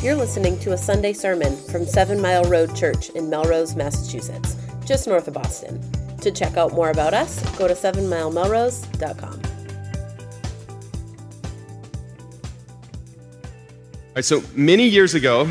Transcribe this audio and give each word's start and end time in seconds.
You're 0.00 0.14
listening 0.14 0.60
to 0.60 0.74
a 0.74 0.78
Sunday 0.78 1.12
sermon 1.12 1.56
from 1.56 1.84
Seven 1.84 2.22
Mile 2.22 2.44
Road 2.44 2.76
Church 2.76 3.10
in 3.10 3.28
Melrose, 3.28 3.74
Massachusetts, 3.74 4.56
just 4.86 5.08
north 5.08 5.26
of 5.26 5.34
Boston. 5.34 5.82
To 6.20 6.30
check 6.30 6.56
out 6.56 6.72
more 6.72 6.90
about 6.90 7.14
us, 7.14 7.42
go 7.58 7.66
to 7.66 7.74
sevenmilemelrose.com. 7.74 9.42
All 14.04 14.14
right, 14.14 14.24
so 14.24 14.44
many 14.54 14.86
years 14.86 15.14
ago, 15.14 15.50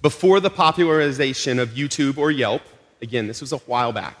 before 0.00 0.38
the 0.38 0.50
popularization 0.50 1.58
of 1.58 1.70
YouTube 1.70 2.18
or 2.18 2.30
Yelp, 2.30 2.62
again, 3.02 3.26
this 3.26 3.40
was 3.40 3.52
a 3.52 3.58
while 3.58 3.92
back, 3.92 4.16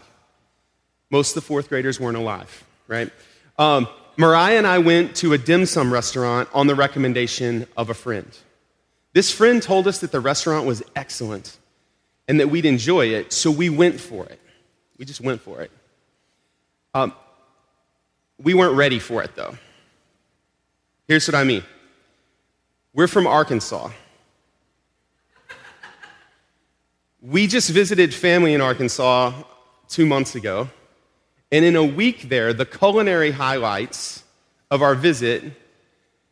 most 1.08 1.30
of 1.30 1.34
the 1.36 1.46
fourth 1.46 1.68
graders 1.68 2.00
weren't 2.00 2.16
alive, 2.16 2.64
right? 2.88 3.12
Um, 3.60 3.86
Mariah 4.16 4.58
and 4.58 4.66
I 4.66 4.78
went 4.78 5.14
to 5.16 5.34
a 5.34 5.38
dim 5.38 5.66
sum 5.66 5.92
restaurant 5.92 6.48
on 6.52 6.66
the 6.66 6.74
recommendation 6.74 7.68
of 7.76 7.90
a 7.90 7.94
friend. 7.94 8.26
This 9.12 9.32
friend 9.32 9.62
told 9.62 9.88
us 9.88 9.98
that 10.00 10.12
the 10.12 10.20
restaurant 10.20 10.66
was 10.66 10.82
excellent 10.94 11.58
and 12.28 12.38
that 12.38 12.48
we'd 12.48 12.64
enjoy 12.64 13.06
it, 13.06 13.32
so 13.32 13.50
we 13.50 13.68
went 13.68 14.00
for 14.00 14.24
it. 14.26 14.40
We 14.98 15.04
just 15.04 15.20
went 15.20 15.40
for 15.40 15.62
it. 15.62 15.70
Um, 16.94 17.12
we 18.40 18.54
weren't 18.54 18.76
ready 18.76 18.98
for 18.98 19.22
it, 19.22 19.34
though. 19.34 19.56
Here's 21.08 21.26
what 21.26 21.34
I 21.34 21.44
mean 21.44 21.64
we're 22.94 23.08
from 23.08 23.26
Arkansas. 23.26 23.90
We 27.22 27.46
just 27.46 27.68
visited 27.70 28.14
family 28.14 28.54
in 28.54 28.60
Arkansas 28.60 29.32
two 29.88 30.06
months 30.06 30.36
ago, 30.36 30.70
and 31.50 31.64
in 31.64 31.76
a 31.76 31.84
week 31.84 32.28
there, 32.28 32.52
the 32.52 32.64
culinary 32.64 33.30
highlights 33.30 34.24
of 34.70 34.82
our 34.82 34.94
visit 34.94 35.44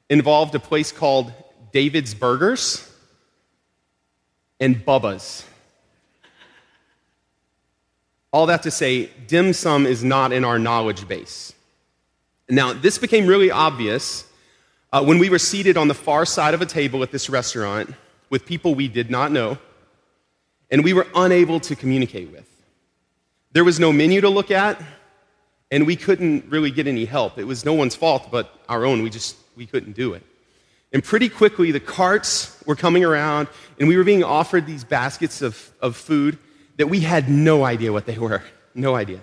involved 0.08 0.54
a 0.54 0.60
place 0.60 0.92
called 0.92 1.32
David's 1.72 2.14
Burgers 2.14 2.90
and 4.60 4.84
Bubba's. 4.84 5.44
All 8.32 8.46
that 8.46 8.62
to 8.64 8.70
say, 8.70 9.10
dim 9.26 9.52
sum 9.52 9.86
is 9.86 10.04
not 10.04 10.32
in 10.32 10.44
our 10.44 10.58
knowledge 10.58 11.08
base. 11.08 11.52
Now, 12.48 12.72
this 12.72 12.98
became 12.98 13.26
really 13.26 13.50
obvious 13.50 14.24
uh, 14.92 15.04
when 15.04 15.18
we 15.18 15.30
were 15.30 15.38
seated 15.38 15.76
on 15.76 15.88
the 15.88 15.94
far 15.94 16.24
side 16.24 16.54
of 16.54 16.62
a 16.62 16.66
table 16.66 17.02
at 17.02 17.10
this 17.10 17.28
restaurant 17.28 17.94
with 18.30 18.46
people 18.46 18.74
we 18.74 18.88
did 18.88 19.10
not 19.10 19.32
know 19.32 19.58
and 20.70 20.84
we 20.84 20.92
were 20.92 21.06
unable 21.14 21.60
to 21.60 21.74
communicate 21.74 22.30
with. 22.30 22.46
There 23.52 23.64
was 23.64 23.80
no 23.80 23.92
menu 23.92 24.20
to 24.20 24.28
look 24.28 24.50
at, 24.50 24.80
and 25.70 25.86
we 25.86 25.96
couldn't 25.96 26.44
really 26.50 26.70
get 26.70 26.86
any 26.86 27.04
help. 27.04 27.38
It 27.38 27.44
was 27.44 27.64
no 27.64 27.72
one's 27.72 27.94
fault 27.94 28.28
but 28.30 28.52
our 28.68 28.84
own. 28.84 29.02
We 29.02 29.10
just 29.10 29.36
we 29.56 29.66
couldn't 29.66 29.92
do 29.94 30.14
it. 30.14 30.22
And 30.92 31.04
pretty 31.04 31.28
quickly, 31.28 31.70
the 31.70 31.80
carts 31.80 32.60
were 32.64 32.76
coming 32.76 33.04
around, 33.04 33.48
and 33.78 33.88
we 33.88 33.96
were 33.96 34.04
being 34.04 34.24
offered 34.24 34.66
these 34.66 34.84
baskets 34.84 35.42
of, 35.42 35.70
of 35.80 35.96
food 35.96 36.38
that 36.78 36.86
we 36.86 37.00
had 37.00 37.28
no 37.28 37.64
idea 37.64 37.92
what 37.92 38.06
they 38.06 38.18
were. 38.18 38.42
No 38.74 38.94
idea. 38.94 39.20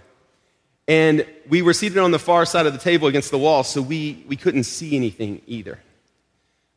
And 0.88 1.26
we 1.50 1.62
were 1.62 1.74
seated 1.74 1.98
on 1.98 2.12
the 2.12 2.20
far 2.20 2.46
side 2.46 2.68
of 2.68 2.74
the 2.74 2.80
table 2.80 3.08
against 3.08 3.32
the 3.32 3.40
wall, 3.40 3.64
so 3.64 3.82
we, 3.82 4.24
we 4.28 4.36
couldn't 4.36 4.66
see 4.66 4.96
anything 4.96 5.42
either. 5.48 5.80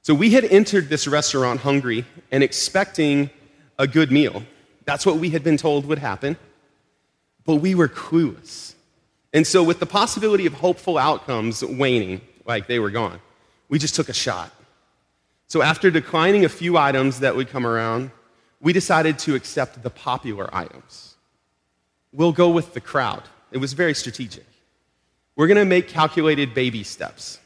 So 0.03 0.15
we 0.15 0.31
had 0.31 0.45
entered 0.45 0.89
this 0.89 1.07
restaurant 1.07 1.61
hungry 1.61 2.07
and 2.31 2.43
expecting 2.43 3.29
a 3.79 3.87
good 3.87 4.11
meal. 4.11 4.43
That's 4.87 5.05
what 5.05 5.17
we 5.17 5.31
had 5.31 5.45
been 5.45 5.59
told 5.59 5.85
would 5.85 5.99
happen. 5.99 6.39
But 7.45 7.57
we 7.57 7.75
were 7.75 7.89
clueless. 7.89 8.75
And 9.35 9.47
so, 9.47 9.63
with 9.63 9.79
the 9.79 9.87
possibility 9.87 10.47
of 10.47 10.55
hopeful 10.55 10.97
outcomes 10.97 11.63
waning, 11.63 12.23
like 12.47 12.67
they 12.67 12.79
were 12.79 12.91
gone, 12.91 13.21
we 13.69 13.79
just 13.79 13.95
took 13.95 14.09
a 14.09 14.15
shot. 14.15 14.51
So, 15.49 15.63
after 15.63 15.91
declining 15.91 16.45
a 16.45 16.49
few 16.49 16.77
items 16.77 17.21
that 17.21 17.35
would 17.35 17.49
come 17.49 17.67
around, 17.67 18.11
we 18.61 18.73
decided 18.73 19.19
to 19.21 19.35
accept 19.35 19.83
the 19.83 19.91
popular 19.91 20.55
items. 20.55 21.17
We'll 22.13 22.33
go 22.33 22.51
with 22.51 22.75
the 22.75 22.81
crowd. 22.81 23.23
It 23.51 23.59
was 23.59 23.73
very 23.73 23.95
strategic. 23.95 24.45
We're 25.37 25.47
going 25.47 25.59
to 25.59 25.65
make 25.65 25.89
calculated 25.89 26.53
baby 26.53 26.83
steps. 26.83 27.39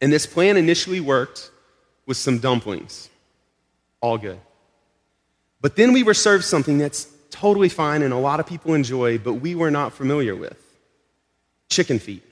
And 0.00 0.12
this 0.12 0.26
plan 0.26 0.56
initially 0.56 1.00
worked 1.00 1.50
with 2.06 2.16
some 2.16 2.38
dumplings. 2.38 3.08
All 4.00 4.18
good. 4.18 4.40
But 5.60 5.76
then 5.76 5.92
we 5.94 6.02
were 6.02 6.12
served 6.12 6.44
something 6.44 6.76
that's 6.76 7.08
totally 7.30 7.70
fine 7.70 8.02
and 8.02 8.12
a 8.12 8.18
lot 8.18 8.38
of 8.38 8.46
people 8.46 8.74
enjoy, 8.74 9.16
but 9.18 9.34
we 9.34 9.54
were 9.54 9.70
not 9.70 9.92
familiar 9.92 10.36
with 10.36 10.60
chicken 11.70 11.98
feet. 11.98 12.22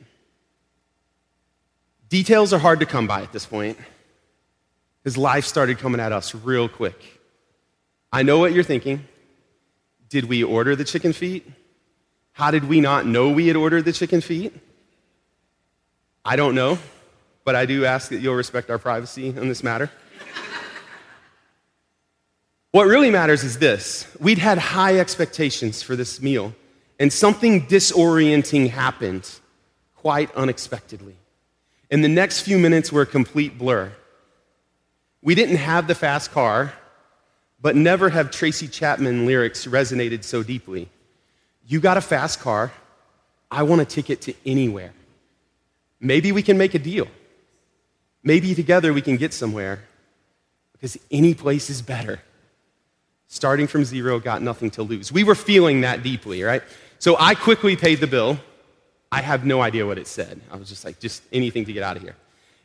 Details 2.11 2.53
are 2.53 2.59
hard 2.59 2.81
to 2.81 2.87
come 2.87 3.07
by 3.07 3.23
at 3.23 3.33
this 3.33 3.47
point 3.47 3.79
because 5.03 5.17
life 5.17 5.45
started 5.45 5.79
coming 5.79 6.01
at 6.01 6.13
us 6.13 6.35
real 6.35 6.69
quick. 6.69 7.21
I 8.13 8.23
know 8.23 8.39
what 8.39 8.53
you're 8.53 8.65
thinking. 8.65 9.07
Did 10.09 10.27
we 10.27 10.45
order 10.45 10.77
the 10.77 10.85
chicken 10.85 11.13
feet? 11.13 11.51
How 12.33 12.51
did 12.51 12.65
we 12.69 12.81
not 12.81 13.07
know 13.07 13.31
we 13.31 13.47
had 13.47 13.57
ordered 13.57 13.85
the 13.85 13.93
chicken 13.93 14.21
feet? 14.21 14.55
I 16.25 16.37
don't 16.37 16.55
know, 16.55 16.79
but 17.45 17.57
I 17.57 17.67
do 17.67 17.85
ask 17.85 18.11
that 18.11 18.21
you'll 18.21 18.35
respect 18.35 18.71
our 18.71 18.79
privacy 18.79 19.29
in 19.29 19.49
this 19.49 19.63
matter. 19.63 19.91
What 22.73 22.85
really 22.85 23.11
matters 23.11 23.45
is 23.45 23.59
this 23.59 24.07
we'd 24.19 24.39
had 24.39 24.57
high 24.57 24.99
expectations 24.99 25.83
for 25.83 25.95
this 25.95 26.23
meal, 26.23 26.55
and 26.99 27.13
something 27.13 27.67
disorienting 27.67 28.71
happened 28.71 29.29
quite 29.95 30.35
unexpectedly. 30.35 31.17
And 31.91 32.03
the 32.03 32.09
next 32.09 32.41
few 32.41 32.59
minutes 32.59 32.91
were 32.91 33.03
a 33.03 33.07
complete 33.07 33.59
blur. 33.59 33.93
We 35.23 35.35
didn't 35.35 35.57
have 35.57 35.87
the 35.87 35.95
fast 35.95 36.33
car, 36.33 36.73
but 37.61 37.77
never 37.77 38.11
have 38.11 38.31
Tracy 38.31 38.67
Chapman 38.67 39.25
lyrics 39.25 39.67
resonated 39.67 40.25
so 40.25 40.43
deeply. 40.43 40.89
You 41.67 41.81
got 41.81 41.97
a 41.97 42.01
fast 42.01 42.41
car, 42.41 42.73
I 43.51 43.63
want 43.63 43.81
a 43.81 43.85
ticket 43.85 44.21
to 44.23 44.35
anywhere. 44.45 44.93
Maybe 46.01 46.33
we 46.33 46.43
can 46.43 46.59
make 46.59 46.75
a 46.75 46.79
deal. 46.79 47.07
Maybe 48.25 48.55
together 48.55 48.93
we 48.93 49.01
can 49.01 49.17
get 49.17 49.33
somewhere 49.33 49.85
because 50.73 50.99
any 51.11 51.35
place 51.35 51.71
is 51.71 51.81
better 51.83 52.21
starting 53.33 53.67
from 53.67 53.83
zero, 53.83 54.21
got 54.21 54.43
nothing 54.43 54.71
to 54.71 54.83
lose. 54.83 55.11
We 55.11 55.25
were 55.25 55.35
feeling 55.35 55.81
that 55.81 56.03
deeply, 56.03 56.43
right? 56.43 56.63
So 56.99 57.17
I 57.19 57.35
quickly 57.35 57.77
paid 57.77 57.99
the 57.99 58.07
bill. 58.07 58.39
I 59.11 59.23
have 59.23 59.47
no 59.47 59.63
idea 59.63 59.87
what 59.87 59.97
it 59.97 60.07
said. 60.07 60.39
I 60.51 60.57
was 60.57 60.69
just 60.69 60.85
like, 60.85 61.01
just 61.01 61.23
anything 61.33 61.65
to 61.65 61.73
get 61.73 61.83
out 61.83 61.97
of 61.97 62.03
here. 62.03 62.15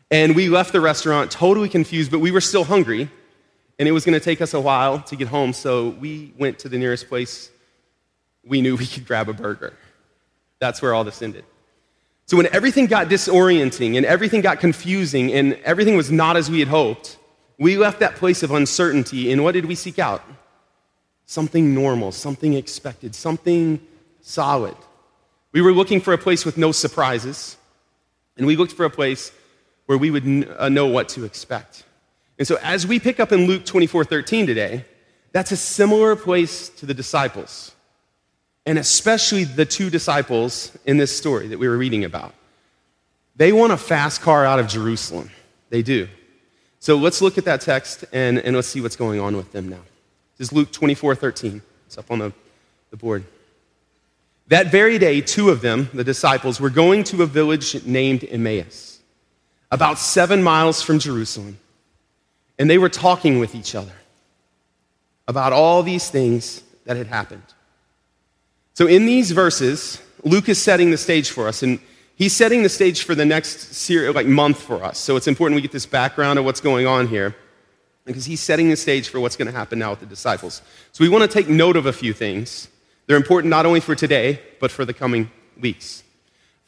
And 0.09 0.35
we 0.35 0.50
left 0.50 0.72
the 0.72 0.81
restaurant 0.81 1.31
totally 1.31 1.69
confused, 1.69 2.12
but 2.12 2.19
we 2.19 2.31
were 2.31 2.41
still 2.41 2.63
hungry. 2.63 3.09
And 3.79 3.88
it 3.88 3.91
was 3.91 4.06
going 4.06 4.13
to 4.13 4.23
take 4.23 4.41
us 4.41 4.53
a 4.53 4.59
while 4.59 5.01
to 5.03 5.16
get 5.16 5.28
home, 5.28 5.53
so 5.53 5.90
we 5.90 6.34
went 6.38 6.59
to 6.59 6.69
the 6.69 6.78
nearest 6.78 7.07
place 7.07 7.51
we 8.44 8.62
knew 8.62 8.75
we 8.75 8.88
could 8.88 9.06
grab 9.06 9.29
a 9.29 9.34
burger. 9.34 9.73
That's 10.59 10.81
where 10.81 10.94
all 10.94 11.03
this 11.03 11.22
ended. 11.22 11.46
So 12.25 12.38
when 12.38 12.47
everything 12.53 12.88
got 12.88 13.07
disorienting 13.07 13.96
and 13.97 14.06
everything 14.06 14.41
got 14.41 14.59
confusing 14.59 15.31
and 15.31 15.53
everything 15.63 15.96
was 15.96 16.12
not 16.12 16.38
as 16.38 16.50
we 16.50 16.59
had 16.59 16.67
hoped, 16.67 17.17
we 17.59 17.78
left 17.78 18.00
that 18.00 18.16
place 18.16 18.41
of 18.44 18.51
uncertainty, 18.51 19.31
and 19.31 19.44
what 19.44 19.53
did 19.53 19.66
we 19.66 19.75
seek 19.75 20.00
out? 20.00 20.23
something 21.28 21.75
normal, 21.75 22.12
something 22.12 22.53
expected, 22.53 23.13
something 23.13 23.79
solid. 24.22 24.75
We 25.51 25.62
were 25.62 25.73
looking 25.73 26.01
for 26.01 26.13
a 26.13 26.17
place 26.17 26.46
with 26.46 26.57
no 26.57 26.72
surprises, 26.72 27.57
and 28.38 28.47
we 28.47 28.56
looked 28.56 28.72
for 28.72 28.85
a 28.85 28.90
place 28.90 29.31
where 29.87 29.97
we 29.97 30.11
would 30.11 30.55
uh, 30.57 30.69
know 30.69 30.85
what 30.85 31.09
to 31.09 31.25
expect. 31.25 31.83
And 32.37 32.47
so, 32.47 32.57
as 32.61 32.85
we 32.85 32.99
pick 32.99 33.19
up 33.19 33.31
in 33.31 33.47
Luke 33.47 33.65
24 33.65 34.05
13 34.05 34.45
today, 34.45 34.85
that's 35.31 35.51
a 35.51 35.57
similar 35.57 36.15
place 36.15 36.69
to 36.69 36.85
the 36.85 36.93
disciples, 36.93 37.73
and 38.65 38.77
especially 38.77 39.43
the 39.43 39.65
two 39.65 39.89
disciples 39.89 40.77
in 40.85 40.97
this 40.97 41.15
story 41.17 41.47
that 41.47 41.57
we 41.57 41.67
were 41.67 41.77
reading 41.77 42.05
about. 42.05 42.35
They 43.35 43.51
want 43.51 43.73
a 43.73 43.78
fast 43.78 44.22
car 44.22 44.45
out 44.45 44.59
of 44.59 44.67
Jerusalem. 44.67 45.31
They 45.69 45.81
do. 45.81 46.07
So, 46.79 46.95
let's 46.97 47.22
look 47.22 47.40
at 47.40 47.45
that 47.45 47.61
text 47.61 48.05
and, 48.13 48.37
and 48.37 48.55
let's 48.55 48.67
see 48.67 48.81
what's 48.81 48.95
going 48.95 49.19
on 49.19 49.35
with 49.35 49.51
them 49.51 49.67
now. 49.67 49.81
This 50.37 50.49
is 50.49 50.53
Luke 50.53 50.72
24 50.72 51.16
13. 51.16 51.61
It's 51.87 51.97
up 51.97 52.11
on 52.11 52.19
the, 52.19 52.33
the 52.91 52.97
board. 52.97 53.23
That 54.49 54.67
very 54.67 54.97
day, 54.97 55.22
two 55.22 55.49
of 55.49 55.61
them, 55.61 55.90
the 55.93 56.03
disciples, 56.03 56.61
were 56.61 56.69
going 56.69 57.03
to 57.05 57.23
a 57.23 57.25
village 57.25 57.83
named 57.85 58.23
Emmaus, 58.29 58.97
about 59.72 59.97
seven 59.97 60.43
miles 60.43 60.81
from 60.81 60.99
Jerusalem. 60.99 61.58
And 62.59 62.69
they 62.69 62.78
were 62.78 62.90
talking 62.90 63.40
with 63.40 63.53
each 63.55 63.75
other 63.75 63.93
about 65.28 65.53
all 65.53 65.84
these 65.84 66.09
things 66.09 66.64
that 66.85 66.97
had 66.97 67.08
happened. 67.08 67.43
So, 68.73 68.87
in 68.87 69.05
these 69.05 69.31
verses, 69.31 70.02
Luke 70.23 70.49
is 70.49 70.61
setting 70.61 70.91
the 70.91 70.97
stage 70.97 71.29
for 71.29 71.47
us, 71.47 71.64
and 71.64 71.79
he's 72.16 72.34
setting 72.34 72.64
the 72.64 72.69
stage 72.69 73.03
for 73.03 73.16
the 73.16 73.25
next 73.25 73.90
like 73.90 74.28
month 74.28 74.61
for 74.61 74.84
us. 74.84 74.97
So, 74.97 75.16
it's 75.16 75.28
important 75.28 75.55
we 75.55 75.61
get 75.61 75.72
this 75.72 75.85
background 75.85 76.40
of 76.40 76.46
what's 76.46 76.61
going 76.61 76.87
on 76.87 77.08
here 77.08 77.35
because 78.08 78.25
he's 78.25 78.40
setting 78.40 78.69
the 78.69 78.75
stage 78.75 79.09
for 79.09 79.19
what's 79.19 79.35
going 79.35 79.47
to 79.47 79.52
happen 79.52 79.78
now 79.78 79.91
with 79.91 79.99
the 79.99 80.05
disciples. 80.05 80.61
So 80.93 81.03
we 81.03 81.09
want 81.09 81.23
to 81.23 81.28
take 81.28 81.49
note 81.49 81.75
of 81.75 81.85
a 81.85 81.93
few 81.93 82.14
things. 82.14 82.69
They're 83.05 83.17
important 83.17 83.52
not 83.52 83.66
only 83.66 83.81
for 83.81 83.96
today, 83.96 84.41
but 84.59 84.72
for 84.72 84.85
the 84.85 84.93
coming 84.93 85.29
weeks. 85.59 86.03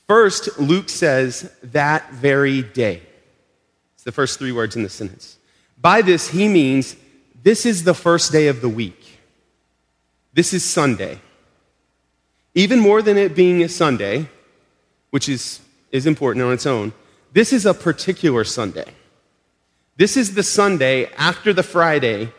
First, 0.09 0.57
Luke 0.57 0.89
says, 0.89 1.53
that 1.61 2.11
very 2.13 2.63
day. 2.63 3.03
It's 3.93 4.03
the 4.03 4.11
first 4.11 4.39
three 4.39 4.51
words 4.51 4.75
in 4.75 4.81
the 4.81 4.89
sentence. 4.89 5.37
By 5.79 6.01
this, 6.01 6.27
he 6.29 6.47
means 6.47 6.95
this 7.43 7.63
is 7.63 7.83
the 7.83 7.93
first 7.93 8.31
day 8.31 8.47
of 8.47 8.59
the 8.59 8.69
week. 8.69 9.19
This 10.33 10.51
is 10.51 10.65
Sunday. 10.65 11.19
Even 12.55 12.79
more 12.79 13.03
than 13.03 13.19
it 13.19 13.35
being 13.35 13.61
a 13.61 13.69
Sunday, 13.69 14.27
which 15.11 15.29
is, 15.29 15.59
is 15.91 16.07
important 16.07 16.43
on 16.43 16.53
its 16.53 16.65
own, 16.65 16.91
this 17.31 17.53
is 17.53 17.67
a 17.67 17.73
particular 17.75 18.43
Sunday. 18.43 18.91
This 19.95 20.17
is 20.17 20.33
the 20.33 20.41
Sunday 20.41 21.05
after 21.19 21.53
the 21.53 21.61
Friday 21.61 22.33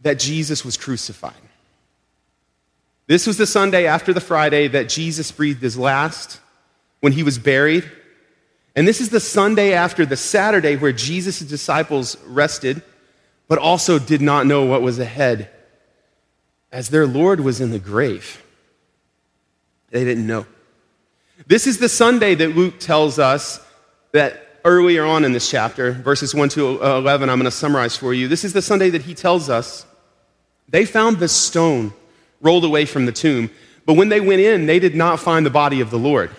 that 0.00 0.18
Jesus 0.18 0.64
was 0.64 0.78
crucified. 0.78 1.34
This 3.06 3.26
was 3.26 3.36
the 3.36 3.46
Sunday 3.46 3.84
after 3.84 4.14
the 4.14 4.22
Friday 4.22 4.68
that 4.68 4.88
Jesus 4.88 5.30
breathed 5.30 5.60
his 5.60 5.76
last 5.76 6.40
when 7.04 7.12
he 7.12 7.22
was 7.22 7.38
buried. 7.38 7.84
And 8.74 8.88
this 8.88 8.98
is 8.98 9.10
the 9.10 9.20
Sunday 9.20 9.74
after 9.74 10.06
the 10.06 10.16
Saturday 10.16 10.74
where 10.76 10.90
Jesus' 10.90 11.40
disciples 11.40 12.16
rested, 12.24 12.82
but 13.46 13.58
also 13.58 13.98
did 13.98 14.22
not 14.22 14.46
know 14.46 14.64
what 14.64 14.80
was 14.80 14.98
ahead 14.98 15.50
as 16.72 16.88
their 16.88 17.06
Lord 17.06 17.40
was 17.40 17.60
in 17.60 17.72
the 17.72 17.78
grave. 17.78 18.42
They 19.90 20.02
didn't 20.02 20.26
know. 20.26 20.46
This 21.46 21.66
is 21.66 21.76
the 21.76 21.90
Sunday 21.90 22.34
that 22.36 22.56
Luke 22.56 22.80
tells 22.80 23.18
us 23.18 23.60
that 24.12 24.60
earlier 24.64 25.04
on 25.04 25.26
in 25.26 25.32
this 25.32 25.50
chapter, 25.50 25.92
verses 25.92 26.34
1 26.34 26.48
to 26.48 26.82
11, 26.82 27.28
I'm 27.28 27.36
going 27.36 27.44
to 27.44 27.50
summarize 27.50 27.98
for 27.98 28.14
you. 28.14 28.28
This 28.28 28.44
is 28.44 28.54
the 28.54 28.62
Sunday 28.62 28.88
that 28.88 29.02
he 29.02 29.12
tells 29.12 29.50
us 29.50 29.84
they 30.70 30.86
found 30.86 31.18
the 31.18 31.28
stone 31.28 31.92
rolled 32.40 32.64
away 32.64 32.86
from 32.86 33.04
the 33.04 33.12
tomb, 33.12 33.50
but 33.84 33.92
when 33.92 34.08
they 34.08 34.22
went 34.22 34.40
in, 34.40 34.64
they 34.64 34.78
did 34.78 34.94
not 34.94 35.20
find 35.20 35.44
the 35.44 35.50
body 35.50 35.82
of 35.82 35.90
the 35.90 35.98
Lord. 35.98 36.30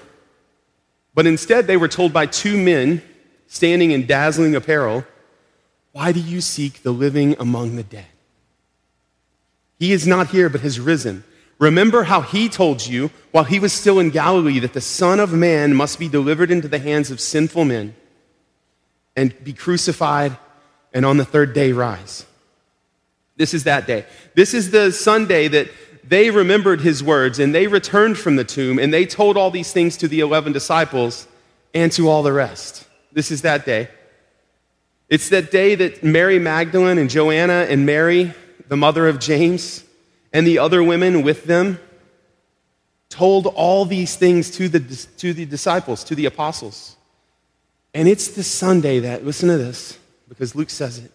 But 1.16 1.26
instead, 1.26 1.66
they 1.66 1.78
were 1.78 1.88
told 1.88 2.12
by 2.14 2.26
two 2.26 2.58
men 2.58 3.02
standing 3.48 3.92
in 3.92 4.06
dazzling 4.06 4.56
apparel, 4.56 5.06
Why 5.94 6.12
do 6.12 6.20
you 6.20 6.42
seek 6.42 6.84
the 6.84 6.92
living 6.92 7.36
among 7.40 7.78
the 7.78 7.84
dead? 7.84 8.06
He 9.80 9.94
is 9.94 10.06
not 10.06 10.28
here, 10.28 10.50
but 10.50 10.62
has 10.62 10.80
risen. 10.80 11.24
Remember 11.58 12.04
how 12.04 12.20
he 12.20 12.50
told 12.50 12.86
you 12.86 13.12
while 13.32 13.46
he 13.46 13.60
was 13.60 13.72
still 13.72 14.00
in 14.00 14.10
Galilee 14.10 14.60
that 14.60 14.74
the 14.74 14.82
Son 14.82 15.22
of 15.22 15.32
Man 15.32 15.74
must 15.74 16.00
be 16.00 16.10
delivered 16.10 16.52
into 16.52 16.68
the 16.68 16.80
hands 16.80 17.12
of 17.12 17.22
sinful 17.22 17.64
men 17.64 17.96
and 19.16 19.42
be 19.44 19.54
crucified 19.54 20.38
and 20.94 21.06
on 21.06 21.16
the 21.16 21.26
third 21.26 21.54
day 21.54 21.72
rise. 21.72 22.26
This 23.38 23.54
is 23.54 23.64
that 23.64 23.88
day. 23.88 24.06
This 24.34 24.54
is 24.54 24.72
the 24.72 24.92
Sunday 24.92 25.48
that 25.48 25.70
they 26.08 26.30
remembered 26.30 26.82
his 26.82 27.04
words 27.04 27.40
and 27.40 27.54
they 27.54 27.68
returned 27.68 28.18
from 28.18 28.36
the 28.36 28.44
tomb 28.44 28.80
and 28.80 28.94
they 28.94 29.06
told 29.06 29.38
all 29.38 29.52
these 29.52 29.72
things 29.72 29.98
to 29.98 30.08
the 30.08 30.20
11 30.20 30.54
disciples 30.54 31.28
and 31.74 31.92
to 31.94 32.10
all 32.10 32.24
the 32.24 32.34
rest. 32.34 32.88
This 33.12 33.32
is 33.32 33.42
that 33.42 33.66
day. 33.66 33.90
It's 35.10 35.30
that 35.30 35.52
day 35.52 35.76
that 35.76 36.04
Mary 36.04 36.40
Magdalene 36.40 36.98
and 36.98 37.10
Joanna 37.10 37.68
and 37.70 37.86
Mary, 37.86 38.34
the 38.68 38.78
mother 38.78 39.08
of 39.08 39.20
James, 39.20 39.84
and 40.34 40.46
the 40.46 40.60
other 40.60 40.84
women 40.84 41.22
with 41.22 41.46
them 41.46 41.80
told 43.10 43.48
all 43.48 43.86
these 43.86 44.16
things 44.16 44.52
to 44.52 44.68
the, 44.68 44.80
to 45.18 45.34
the 45.34 45.46
disciples, 45.46 46.04
to 46.06 46.16
the 46.16 46.26
apostles. 46.26 46.98
And 47.94 48.08
it's 48.10 48.30
the 48.30 48.44
Sunday 48.44 49.00
that, 49.00 49.26
listen 49.26 49.48
to 49.48 49.58
this, 49.58 49.98
because 50.28 50.56
Luke 50.56 50.70
says 50.70 50.98
it. 50.98 51.12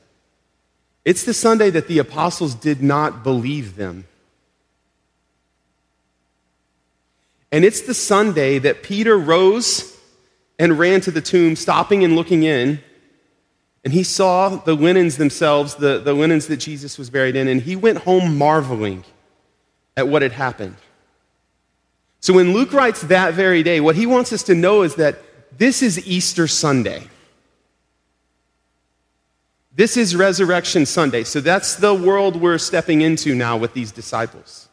It's 1.04 1.24
the 1.24 1.34
Sunday 1.34 1.70
that 1.70 1.88
the 1.88 1.98
apostles 1.98 2.54
did 2.54 2.82
not 2.82 3.22
believe 3.22 3.76
them. 3.76 4.06
And 7.52 7.64
it's 7.64 7.82
the 7.82 7.94
Sunday 7.94 8.58
that 8.58 8.82
Peter 8.82 9.18
rose 9.18 9.96
and 10.58 10.78
ran 10.78 11.00
to 11.02 11.10
the 11.10 11.20
tomb, 11.20 11.56
stopping 11.56 12.04
and 12.04 12.14
looking 12.14 12.42
in. 12.42 12.80
And 13.84 13.92
he 13.92 14.02
saw 14.02 14.50
the 14.50 14.74
linens 14.74 15.16
themselves, 15.16 15.76
the, 15.76 15.98
the 15.98 16.12
linens 16.12 16.46
that 16.48 16.58
Jesus 16.58 16.98
was 16.98 17.10
buried 17.10 17.34
in, 17.34 17.48
and 17.48 17.62
he 17.62 17.76
went 17.76 17.98
home 17.98 18.36
marveling 18.36 19.04
at 19.96 20.06
what 20.06 20.22
had 20.22 20.32
happened. 20.32 20.76
So 22.20 22.34
when 22.34 22.52
Luke 22.52 22.72
writes 22.72 23.00
that 23.02 23.34
very 23.34 23.62
day, 23.62 23.80
what 23.80 23.96
he 23.96 24.06
wants 24.06 24.32
us 24.32 24.42
to 24.44 24.54
know 24.54 24.82
is 24.82 24.96
that 24.96 25.18
this 25.56 25.82
is 25.82 26.06
Easter 26.06 26.46
Sunday. 26.46 27.08
This 29.74 29.96
is 29.96 30.14
Resurrection 30.14 30.84
Sunday. 30.84 31.24
So 31.24 31.40
that's 31.40 31.76
the 31.76 31.94
world 31.94 32.36
we're 32.36 32.58
stepping 32.58 33.00
into 33.00 33.34
now 33.34 33.56
with 33.56 33.72
these 33.72 33.92
disciples. 33.92 34.68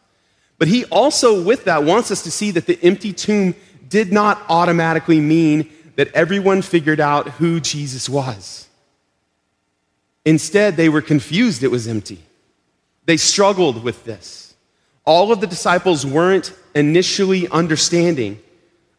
But 0.58 0.68
he 0.68 0.84
also, 0.86 1.42
with 1.42 1.64
that, 1.64 1.84
wants 1.84 2.10
us 2.10 2.22
to 2.24 2.30
see 2.30 2.50
that 2.52 2.66
the 2.66 2.78
empty 2.82 3.12
tomb 3.12 3.54
did 3.88 4.12
not 4.12 4.42
automatically 4.48 5.20
mean 5.20 5.70
that 5.96 6.12
everyone 6.14 6.62
figured 6.62 7.00
out 7.00 7.28
who 7.30 7.60
Jesus 7.60 8.08
was. 8.08 8.68
Instead, 10.24 10.76
they 10.76 10.88
were 10.88 11.00
confused 11.00 11.62
it 11.62 11.70
was 11.70 11.88
empty. 11.88 12.18
They 13.06 13.16
struggled 13.16 13.82
with 13.82 14.04
this. 14.04 14.54
All 15.04 15.32
of 15.32 15.40
the 15.40 15.46
disciples 15.46 16.04
weren't 16.04 16.52
initially 16.74 17.48
understanding 17.48 18.38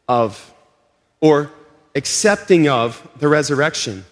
of 0.08 0.54
or 1.22 1.52
accepting 1.94 2.68
of 2.68 3.08
the 3.20 3.28
resurrection, 3.28 4.06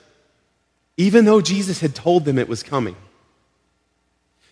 even 0.98 1.26
though 1.26 1.42
Jesus 1.42 1.80
had 1.80 1.96
told 1.96 2.26
them 2.26 2.38
it 2.38 2.48
was 2.48 2.62
coming. 2.62 2.96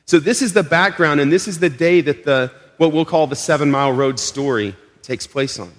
So, 0.05 0.19
this 0.19 0.41
is 0.41 0.53
the 0.53 0.63
background, 0.63 1.19
and 1.19 1.31
this 1.31 1.47
is 1.47 1.59
the 1.59 1.69
day 1.69 2.01
that 2.01 2.25
the, 2.25 2.51
what 2.77 2.91
we'll 2.91 3.05
call 3.05 3.27
the 3.27 3.35
Seven 3.35 3.71
Mile 3.71 3.91
Road 3.91 4.19
story 4.19 4.75
takes 5.01 5.27
place 5.27 5.59
on. 5.59 5.71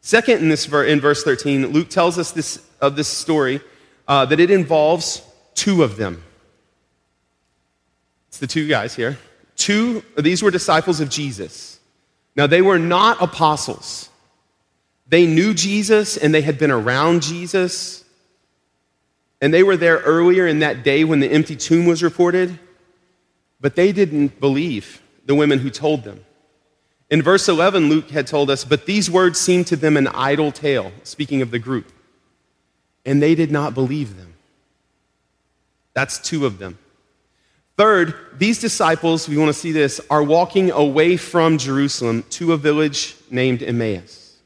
Second, 0.00 0.38
in, 0.38 0.48
this, 0.48 0.66
in 0.72 1.00
verse 1.00 1.24
13, 1.24 1.68
Luke 1.68 1.88
tells 1.88 2.18
us 2.18 2.30
this, 2.30 2.64
of 2.80 2.94
this 2.94 3.08
story 3.08 3.60
uh, 4.06 4.24
that 4.26 4.38
it 4.38 4.50
involves 4.50 5.20
two 5.54 5.82
of 5.82 5.96
them. 5.96 6.22
It's 8.28 8.38
the 8.38 8.46
two 8.46 8.68
guys 8.68 8.94
here. 8.94 9.18
Two, 9.56 10.04
these 10.16 10.42
were 10.42 10.50
disciples 10.50 11.00
of 11.00 11.08
Jesus. 11.08 11.80
Now, 12.36 12.46
they 12.46 12.62
were 12.62 12.78
not 12.78 13.20
apostles. 13.22 14.10
They 15.08 15.26
knew 15.26 15.54
Jesus 15.54 16.16
and 16.16 16.34
they 16.34 16.42
had 16.42 16.58
been 16.58 16.70
around 16.70 17.22
Jesus. 17.22 18.04
And 19.40 19.52
they 19.52 19.62
were 19.62 19.76
there 19.76 19.98
earlier 19.98 20.46
in 20.46 20.60
that 20.60 20.84
day 20.84 21.04
when 21.04 21.20
the 21.20 21.28
empty 21.28 21.56
tomb 21.56 21.86
was 21.86 22.02
reported, 22.02 22.58
but 23.60 23.74
they 23.74 23.92
didn't 23.92 24.38
believe 24.40 25.02
the 25.26 25.34
women 25.34 25.58
who 25.58 25.70
told 25.70 26.04
them. 26.04 26.24
In 27.10 27.22
verse 27.22 27.48
11, 27.48 27.88
Luke 27.88 28.10
had 28.10 28.26
told 28.26 28.50
us, 28.50 28.64
But 28.64 28.86
these 28.86 29.10
words 29.10 29.38
seemed 29.38 29.66
to 29.68 29.76
them 29.76 29.96
an 29.96 30.08
idle 30.08 30.50
tale, 30.50 30.92
speaking 31.02 31.42
of 31.42 31.50
the 31.50 31.58
group, 31.58 31.92
and 33.04 33.22
they 33.22 33.34
did 33.34 33.52
not 33.52 33.74
believe 33.74 34.16
them. 34.16 34.34
That's 35.94 36.18
two 36.18 36.46
of 36.46 36.58
them. 36.58 36.78
Third, 37.76 38.14
these 38.38 38.58
disciples, 38.58 39.28
we 39.28 39.36
want 39.36 39.48
to 39.48 39.54
see 39.54 39.70
this, 39.70 40.00
are 40.08 40.22
walking 40.22 40.70
away 40.70 41.16
from 41.16 41.58
Jerusalem 41.58 42.24
to 42.30 42.52
a 42.54 42.56
village 42.56 43.14
named 43.30 43.62
Emmaus. 43.62 44.38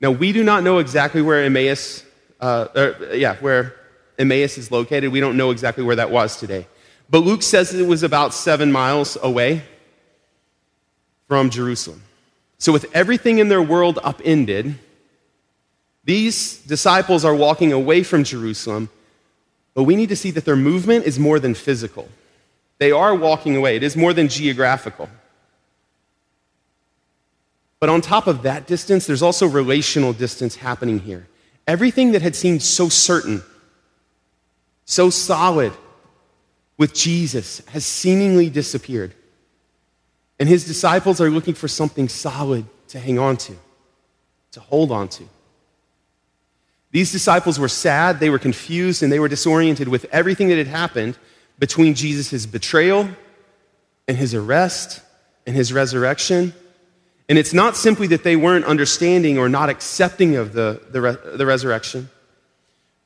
Now, 0.00 0.12
we 0.12 0.32
do 0.32 0.44
not 0.44 0.62
know 0.62 0.78
exactly 0.78 1.20
where 1.20 1.42
Emmaus, 1.42 2.04
uh, 2.40 2.68
or, 2.76 3.14
yeah, 3.14 3.36
where 3.36 3.74
Emmaus 4.18 4.56
is 4.56 4.70
located. 4.70 5.10
We 5.10 5.20
don't 5.20 5.36
know 5.36 5.50
exactly 5.50 5.82
where 5.82 5.96
that 5.96 6.10
was 6.10 6.38
today. 6.38 6.66
But 7.10 7.20
Luke 7.20 7.42
says 7.42 7.74
it 7.74 7.86
was 7.86 8.04
about 8.04 8.32
seven 8.32 8.70
miles 8.70 9.18
away 9.20 9.64
from 11.28 11.50
Jerusalem. 11.50 12.02
So, 12.58 12.72
with 12.72 12.86
everything 12.92 13.38
in 13.38 13.48
their 13.48 13.62
world 13.62 14.00
upended, 14.02 14.74
these 16.04 16.58
disciples 16.58 17.24
are 17.24 17.34
walking 17.34 17.72
away 17.72 18.02
from 18.02 18.24
Jerusalem, 18.24 18.88
but 19.74 19.84
we 19.84 19.94
need 19.94 20.08
to 20.08 20.16
see 20.16 20.32
that 20.32 20.44
their 20.44 20.56
movement 20.56 21.04
is 21.04 21.18
more 21.18 21.38
than 21.38 21.54
physical. 21.54 22.08
They 22.78 22.90
are 22.90 23.14
walking 23.14 23.54
away, 23.54 23.76
it 23.76 23.82
is 23.82 23.96
more 23.96 24.12
than 24.12 24.28
geographical. 24.28 25.08
But 27.80 27.90
on 27.90 28.00
top 28.00 28.26
of 28.26 28.42
that 28.42 28.66
distance, 28.66 29.06
there's 29.06 29.22
also 29.22 29.46
relational 29.46 30.12
distance 30.12 30.56
happening 30.56 30.98
here. 30.98 31.28
Everything 31.66 32.12
that 32.12 32.22
had 32.22 32.34
seemed 32.34 32.62
so 32.62 32.88
certain, 32.88 33.42
so 34.84 35.10
solid 35.10 35.72
with 36.76 36.94
Jesus 36.94 37.62
has 37.68 37.84
seemingly 37.84 38.50
disappeared. 38.50 39.14
And 40.40 40.48
his 40.48 40.64
disciples 40.64 41.20
are 41.20 41.30
looking 41.30 41.54
for 41.54 41.68
something 41.68 42.08
solid 42.08 42.64
to 42.88 42.98
hang 42.98 43.18
on 43.18 43.36
to, 43.38 43.54
to 44.52 44.60
hold 44.60 44.92
on 44.92 45.08
to. 45.08 45.24
These 46.90 47.12
disciples 47.12 47.58
were 47.58 47.68
sad, 47.68 48.18
they 48.18 48.30
were 48.30 48.38
confused, 48.38 49.02
and 49.02 49.12
they 49.12 49.18
were 49.18 49.28
disoriented 49.28 49.88
with 49.88 50.06
everything 50.06 50.48
that 50.48 50.58
had 50.58 50.68
happened 50.68 51.18
between 51.58 51.94
Jesus' 51.94 52.46
betrayal 52.46 53.08
and 54.06 54.16
his 54.16 54.32
arrest 54.32 55.02
and 55.46 55.54
his 55.54 55.72
resurrection 55.72 56.54
and 57.28 57.38
it's 57.38 57.52
not 57.52 57.76
simply 57.76 58.06
that 58.08 58.24
they 58.24 58.36
weren't 58.36 58.64
understanding 58.64 59.38
or 59.38 59.48
not 59.48 59.68
accepting 59.68 60.36
of 60.36 60.54
the, 60.54 60.80
the, 60.90 61.00
re- 61.00 61.16
the 61.36 61.44
resurrection. 61.44 62.08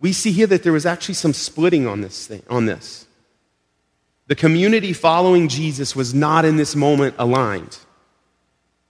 We 0.00 0.12
see 0.12 0.30
here 0.30 0.46
that 0.46 0.62
there 0.62 0.72
was 0.72 0.86
actually 0.86 1.14
some 1.14 1.32
splitting 1.32 1.88
on 1.88 2.02
this, 2.02 2.26
thing, 2.28 2.42
on 2.48 2.66
this. 2.66 3.06
The 4.32 4.36
community 4.36 4.94
following 4.94 5.46
Jesus 5.46 5.94
was 5.94 6.14
not 6.14 6.46
in 6.46 6.56
this 6.56 6.74
moment 6.74 7.16
aligned. 7.18 7.76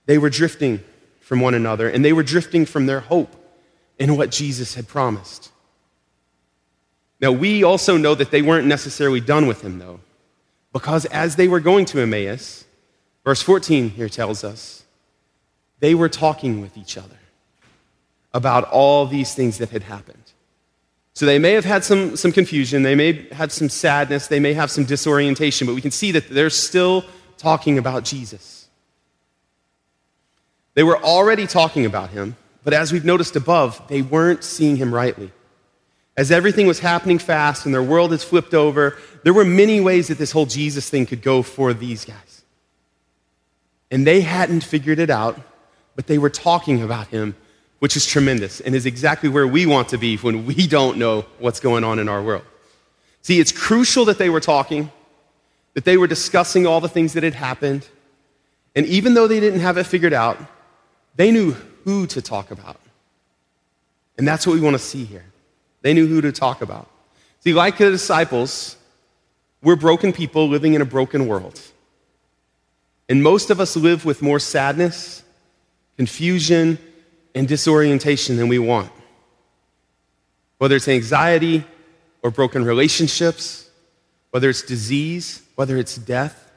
They 0.05 0.17
were 0.17 0.29
drifting 0.29 0.81
from 1.19 1.41
one 1.41 1.53
another, 1.53 1.89
and 1.89 2.05
they 2.05 2.13
were 2.13 2.23
drifting 2.23 2.65
from 2.65 2.85
their 2.85 3.01
hope 3.01 3.35
in 3.99 4.15
what 4.15 4.31
Jesus 4.31 4.75
had 4.75 4.87
promised. 4.87 5.51
Now, 7.19 7.33
we 7.33 7.61
also 7.61 7.97
know 7.97 8.15
that 8.15 8.31
they 8.31 8.41
weren't 8.41 8.67
necessarily 8.67 9.19
done 9.19 9.45
with 9.45 9.61
him, 9.61 9.79
though, 9.79 9.99
because 10.71 11.03
as 11.07 11.35
they 11.35 11.49
were 11.49 11.59
going 11.59 11.83
to 11.87 11.99
Emmaus, 11.99 12.63
verse 13.25 13.41
14 13.41 13.89
here 13.89 14.07
tells 14.07 14.45
us, 14.45 14.85
they 15.81 15.93
were 15.93 16.07
talking 16.07 16.61
with 16.61 16.77
each 16.77 16.97
other 16.97 17.19
about 18.33 18.63
all 18.71 19.05
these 19.05 19.35
things 19.35 19.57
that 19.57 19.71
had 19.71 19.83
happened. 19.83 20.31
So 21.13 21.27
they 21.27 21.37
may 21.37 21.51
have 21.51 21.65
had 21.65 21.83
some, 21.83 22.17
some 22.17 22.31
confusion, 22.31 22.81
they 22.81 22.95
may 22.95 23.13
have 23.13 23.31
had 23.31 23.51
some 23.51 23.69
sadness, 23.69 24.27
they 24.27 24.39
may 24.39 24.53
have 24.53 24.71
some 24.71 24.83
disorientation, 24.83 25.67
but 25.67 25.75
we 25.75 25.81
can 25.81 25.91
see 25.91 26.11
that 26.11 26.27
they're 26.27 26.49
still 26.49 27.05
talking 27.37 27.77
about 27.77 28.03
Jesus. 28.03 28.67
They 30.73 30.81
were 30.81 30.97
already 30.97 31.45
talking 31.45 31.85
about 31.85 32.09
him, 32.09 32.35
but 32.63 32.73
as 32.73 32.91
we've 32.91 33.05
noticed 33.05 33.35
above, 33.35 33.87
they 33.89 34.01
weren't 34.01 34.43
seeing 34.43 34.75
him 34.75 34.93
rightly. 34.93 35.31
As 36.17 36.31
everything 36.31 36.65
was 36.65 36.79
happening 36.79 37.19
fast 37.19 37.65
and 37.65 37.73
their 37.73 37.83
world 37.83 38.11
has 38.11 38.23
flipped 38.23 38.55
over, 38.55 38.97
there 39.23 39.33
were 39.33 39.45
many 39.45 39.81
ways 39.81 40.07
that 40.07 40.17
this 40.17 40.31
whole 40.31 40.45
Jesus 40.47 40.89
thing 40.89 41.05
could 41.05 41.21
go 41.21 41.43
for 41.43 41.73
these 41.73 42.05
guys. 42.05 42.43
And 43.91 44.05
they 44.05 44.21
hadn't 44.21 44.61
figured 44.61 44.97
it 44.97 45.11
out, 45.11 45.39
but 45.95 46.07
they 46.07 46.17
were 46.17 46.29
talking 46.29 46.81
about 46.81 47.07
him 47.07 47.35
which 47.83 47.97
is 47.97 48.05
tremendous 48.05 48.61
and 48.61 48.75
is 48.75 48.85
exactly 48.85 49.27
where 49.27 49.45
we 49.45 49.65
want 49.65 49.89
to 49.89 49.97
be 49.97 50.15
when 50.15 50.45
we 50.45 50.65
don't 50.67 50.97
know 50.97 51.25
what's 51.39 51.59
going 51.59 51.83
on 51.83 51.99
in 51.99 52.07
our 52.07 52.23
world. 52.23 52.45
See, 53.23 53.41
it's 53.41 53.51
crucial 53.51 54.05
that 54.05 54.17
they 54.17 54.29
were 54.29 54.39
talking, 54.39 54.89
that 55.73 55.83
they 55.83 55.97
were 55.97 56.07
discussing 56.07 56.65
all 56.65 56.79
the 56.79 56.87
things 56.87 57.11
that 57.11 57.23
had 57.23 57.33
happened. 57.33 57.85
And 58.73 58.85
even 58.85 59.15
though 59.15 59.27
they 59.27 59.41
didn't 59.41 59.59
have 59.59 59.77
it 59.77 59.83
figured 59.83 60.13
out, 60.13 60.37
they 61.17 61.29
knew 61.29 61.57
who 61.83 62.07
to 62.07 62.21
talk 62.21 62.51
about. 62.51 62.79
And 64.17 64.25
that's 64.25 64.47
what 64.47 64.53
we 64.53 64.61
want 64.61 64.75
to 64.75 64.79
see 64.81 65.03
here. 65.03 65.25
They 65.81 65.93
knew 65.93 66.07
who 66.07 66.21
to 66.21 66.31
talk 66.31 66.61
about. 66.61 66.87
See, 67.41 67.53
like 67.53 67.79
the 67.79 67.91
disciples, 67.91 68.77
we're 69.61 69.75
broken 69.75 70.13
people 70.13 70.47
living 70.47 70.73
in 70.73 70.81
a 70.81 70.85
broken 70.85 71.27
world. 71.27 71.59
And 73.09 73.21
most 73.21 73.49
of 73.49 73.59
us 73.59 73.75
live 73.75 74.05
with 74.05 74.21
more 74.21 74.39
sadness, 74.39 75.21
confusion, 75.97 76.77
and 77.35 77.47
disorientation 77.47 78.37
than 78.37 78.47
we 78.47 78.59
want. 78.59 78.91
Whether 80.57 80.75
it's 80.75 80.87
anxiety 80.87 81.63
or 82.21 82.31
broken 82.31 82.63
relationships, 82.63 83.69
whether 84.31 84.49
it's 84.49 84.61
disease, 84.61 85.41
whether 85.55 85.77
it's 85.77 85.95
death, 85.95 86.51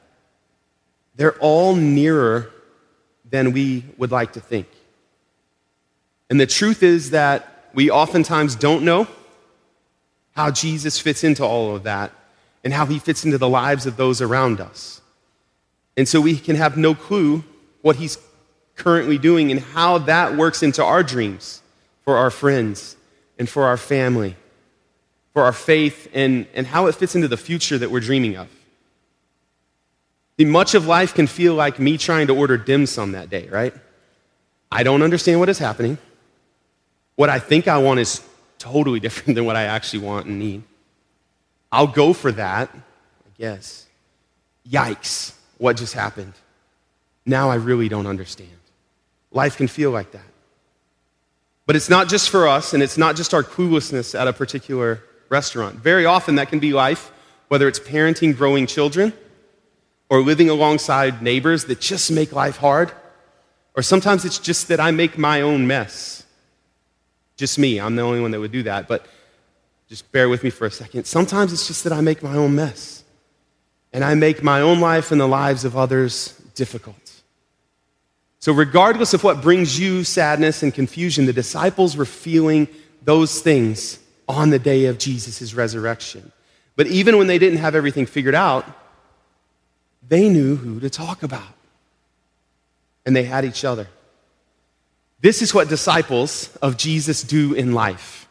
they're 1.15 1.37
all 1.39 1.75
nearer 1.75 2.51
than 3.29 3.51
we 3.51 3.83
would 3.97 4.11
like 4.11 4.33
to 4.33 4.39
think. 4.39 4.67
And 6.29 6.39
the 6.39 6.45
truth 6.45 6.83
is 6.83 7.11
that 7.11 7.69
we 7.73 7.89
oftentimes 7.89 8.55
don't 8.55 8.83
know 8.83 9.07
how 10.33 10.51
Jesus 10.51 10.99
fits 10.99 11.23
into 11.23 11.43
all 11.43 11.75
of 11.75 11.83
that 11.83 12.11
and 12.63 12.73
how 12.73 12.85
he 12.85 12.99
fits 12.99 13.25
into 13.25 13.37
the 13.37 13.49
lives 13.49 13.85
of 13.85 13.97
those 13.97 14.21
around 14.21 14.59
us. 14.59 15.01
And 15.95 16.07
so 16.07 16.21
we 16.21 16.37
can 16.37 16.55
have 16.55 16.77
no 16.77 16.93
clue 16.93 17.43
what 17.81 17.95
he's 17.95 18.17
currently 18.77 19.17
doing 19.17 19.51
and 19.51 19.59
how 19.59 19.97
that 19.97 20.37
works 20.37 20.63
into 20.63 20.83
our 20.83 21.03
dreams 21.03 21.61
for 22.03 22.15
our 22.15 22.29
friends 22.29 22.95
and 23.37 23.49
for 23.49 23.65
our 23.65 23.77
family, 23.77 24.35
for 25.33 25.43
our 25.43 25.51
faith, 25.51 26.07
and, 26.13 26.47
and 26.53 26.65
how 26.65 26.85
it 26.85 26.95
fits 26.95 27.15
into 27.15 27.27
the 27.27 27.37
future 27.37 27.77
that 27.77 27.91
we're 27.91 27.99
dreaming 27.99 28.37
of. 28.37 28.47
Much 30.39 30.75
of 30.75 30.85
life 30.85 31.13
can 31.15 31.25
feel 31.27 31.55
like 31.55 31.79
me 31.79 31.97
trying 31.97 32.27
to 32.27 32.35
order 32.35 32.57
dim 32.57 32.85
sum 32.85 33.13
that 33.13 33.29
day, 33.29 33.47
right? 33.49 33.73
I 34.71 34.83
don't 34.83 35.01
understand 35.01 35.39
what 35.39 35.49
is 35.49 35.57
happening. 35.57 35.97
What 37.15 37.29
I 37.29 37.39
think 37.39 37.67
I 37.67 37.79
want 37.79 37.99
is 37.99 38.21
totally 38.59 38.99
different 39.05 39.35
than 39.35 39.45
what 39.45 39.55
I 39.55 39.63
actually 39.63 39.99
want 39.99 40.27
and 40.27 40.39
need. 40.39 40.63
I'll 41.71 41.87
go 41.87 42.13
for 42.13 42.31
that, 42.31 42.69
I 42.73 43.29
guess. 43.37 43.87
Yikes, 44.69 45.33
what 45.57 45.77
just 45.77 45.93
happened? 45.93 46.33
Now 47.25 47.49
I 47.49 47.55
really 47.55 47.89
don't 47.89 48.07
understand. 48.07 48.56
Life 49.31 49.57
can 49.57 49.67
feel 49.67 49.91
like 49.91 50.11
that. 50.11 50.21
But 51.65 51.75
it's 51.75 51.89
not 51.89 52.07
just 52.07 52.29
for 52.29 52.47
us, 52.47 52.73
and 52.73 52.81
it's 52.81 52.97
not 52.97 53.15
just 53.15 53.33
our 53.33 53.43
cluelessness 53.43 54.17
at 54.17 54.27
a 54.27 54.33
particular 54.33 55.03
restaurant. 55.29 55.75
Very 55.75 56.05
often, 56.05 56.35
that 56.35 56.49
can 56.49 56.59
be 56.59 56.71
life, 56.71 57.11
whether 57.49 57.67
it's 57.67 57.79
parenting 57.79 58.35
growing 58.35 58.67
children 58.67 59.13
or 60.09 60.21
living 60.21 60.49
alongside 60.49 61.21
neighbors 61.21 61.65
that 61.65 61.81
just 61.81 62.09
make 62.09 62.31
life 62.31 62.57
hard, 62.57 62.91
or 63.75 63.83
sometimes 63.83 64.23
it's 64.23 64.39
just 64.39 64.69
that 64.69 64.79
I 64.79 64.91
make 64.91 65.17
my 65.17 65.41
own 65.41 65.67
mess. 65.67 66.23
Just 67.35 67.59
me, 67.59 67.79
I'm 67.79 67.95
the 67.95 68.01
only 68.01 68.21
one 68.21 68.31
that 68.31 68.39
would 68.39 68.53
do 68.53 68.63
that, 68.63 68.87
but 68.87 69.05
just 69.89 70.09
bear 70.11 70.29
with 70.29 70.43
me 70.43 70.49
for 70.49 70.65
a 70.65 70.71
second. 70.71 71.05
Sometimes 71.05 71.53
it's 71.53 71.67
just 71.67 71.83
that 71.83 71.93
I 71.93 72.01
make 72.01 72.23
my 72.23 72.35
own 72.35 72.55
mess, 72.55 73.03
and 73.91 74.03
I 74.03 74.15
make 74.15 74.41
my 74.41 74.61
own 74.61 74.79
life 74.79 75.11
and 75.11 75.19
the 75.19 75.27
lives 75.27 75.65
of 75.65 75.75
others 75.75 76.29
difficult. 76.55 77.06
So, 78.39 78.53
regardless 78.53 79.13
of 79.13 79.23
what 79.23 79.41
brings 79.41 79.79
you 79.79 80.03
sadness 80.03 80.61
and 80.61 80.73
confusion, 80.73 81.25
the 81.25 81.33
disciples 81.33 81.97
were 81.97 82.05
feeling 82.05 82.67
those 83.03 83.41
things 83.41 83.99
on 84.27 84.49
the 84.49 84.59
day 84.59 84.85
of 84.85 84.97
Jesus' 84.97 85.53
resurrection. 85.53 86.31
But 86.75 86.87
even 86.87 87.17
when 87.17 87.27
they 87.27 87.39
didn't 87.39 87.59
have 87.59 87.73
everything 87.73 88.05
figured 88.05 88.35
out, 88.35 88.65
they 90.07 90.29
knew 90.29 90.55
who 90.55 90.79
to 90.79 90.89
talk 90.89 91.23
about. 91.23 91.47
And 93.05 93.15
they 93.15 93.23
had 93.23 93.45
each 93.45 93.65
other. 93.65 93.87
This 95.21 95.41
is 95.41 95.53
what 95.53 95.69
disciples 95.69 96.55
of 96.61 96.77
Jesus 96.77 97.23
do 97.23 97.53
in 97.53 97.73
life. 97.73 98.27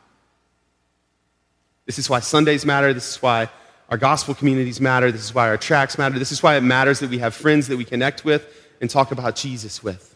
This 1.87 1.99
is 1.99 2.09
why 2.09 2.21
Sundays 2.21 2.65
matter. 2.65 2.93
This 2.93 3.11
is 3.11 3.23
why 3.23 3.49
our 3.89 3.97
gospel 3.97 4.35
communities 4.35 4.81
matter. 4.81 5.11
This 5.11 5.25
is 5.25 5.35
why 5.35 5.49
our 5.49 5.57
tracks 5.57 5.99
matter. 5.99 6.19
This 6.19 6.31
is 6.31 6.43
why 6.43 6.57
it 6.57 6.61
matters 6.63 7.01
that 7.01 7.11
we 7.11 7.19
have 7.19 7.35
friends 7.35 7.69
that 7.69 7.77
we 7.77 7.85
connect 7.85 8.25
with 8.25 8.45
and 8.81 8.91
talk 8.91 9.13
about 9.13 9.37
Jesus 9.37 9.83
with. 9.83 10.15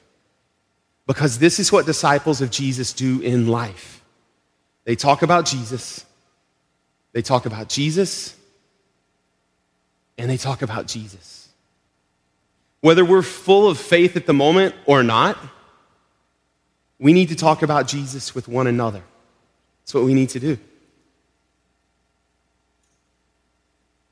Because 1.07 1.39
this 1.39 1.59
is 1.59 1.73
what 1.73 1.87
disciples 1.87 2.41
of 2.41 2.51
Jesus 2.51 2.93
do 2.93 3.21
in 3.21 3.49
life. 3.49 4.03
They 4.85 4.97
talk 4.97 5.23
about 5.23 5.45
Jesus, 5.47 6.05
they 7.13 7.23
talk 7.23 7.47
about 7.47 7.69
Jesus, 7.69 8.37
and 10.17 10.31
they 10.31 10.37
talk 10.37 10.63
about 10.63 10.87
Jesus. 10.87 11.49
Whether 12.81 13.05
we're 13.05 13.23
full 13.23 13.69
of 13.69 13.79
faith 13.79 14.17
at 14.17 14.27
the 14.27 14.33
moment 14.33 14.75
or 14.87 15.03
not, 15.03 15.39
we 16.99 17.13
need 17.13 17.29
to 17.31 17.37
talk 17.37 17.63
about 17.63 17.89
Jesus 17.89 18.35
with 18.35 18.49
one 18.49 18.67
another. 18.67 19.03
That's 19.83 19.95
what 19.95 20.05
we 20.05 20.15
need 20.15 20.29
to 20.31 20.41
do. 20.41 20.59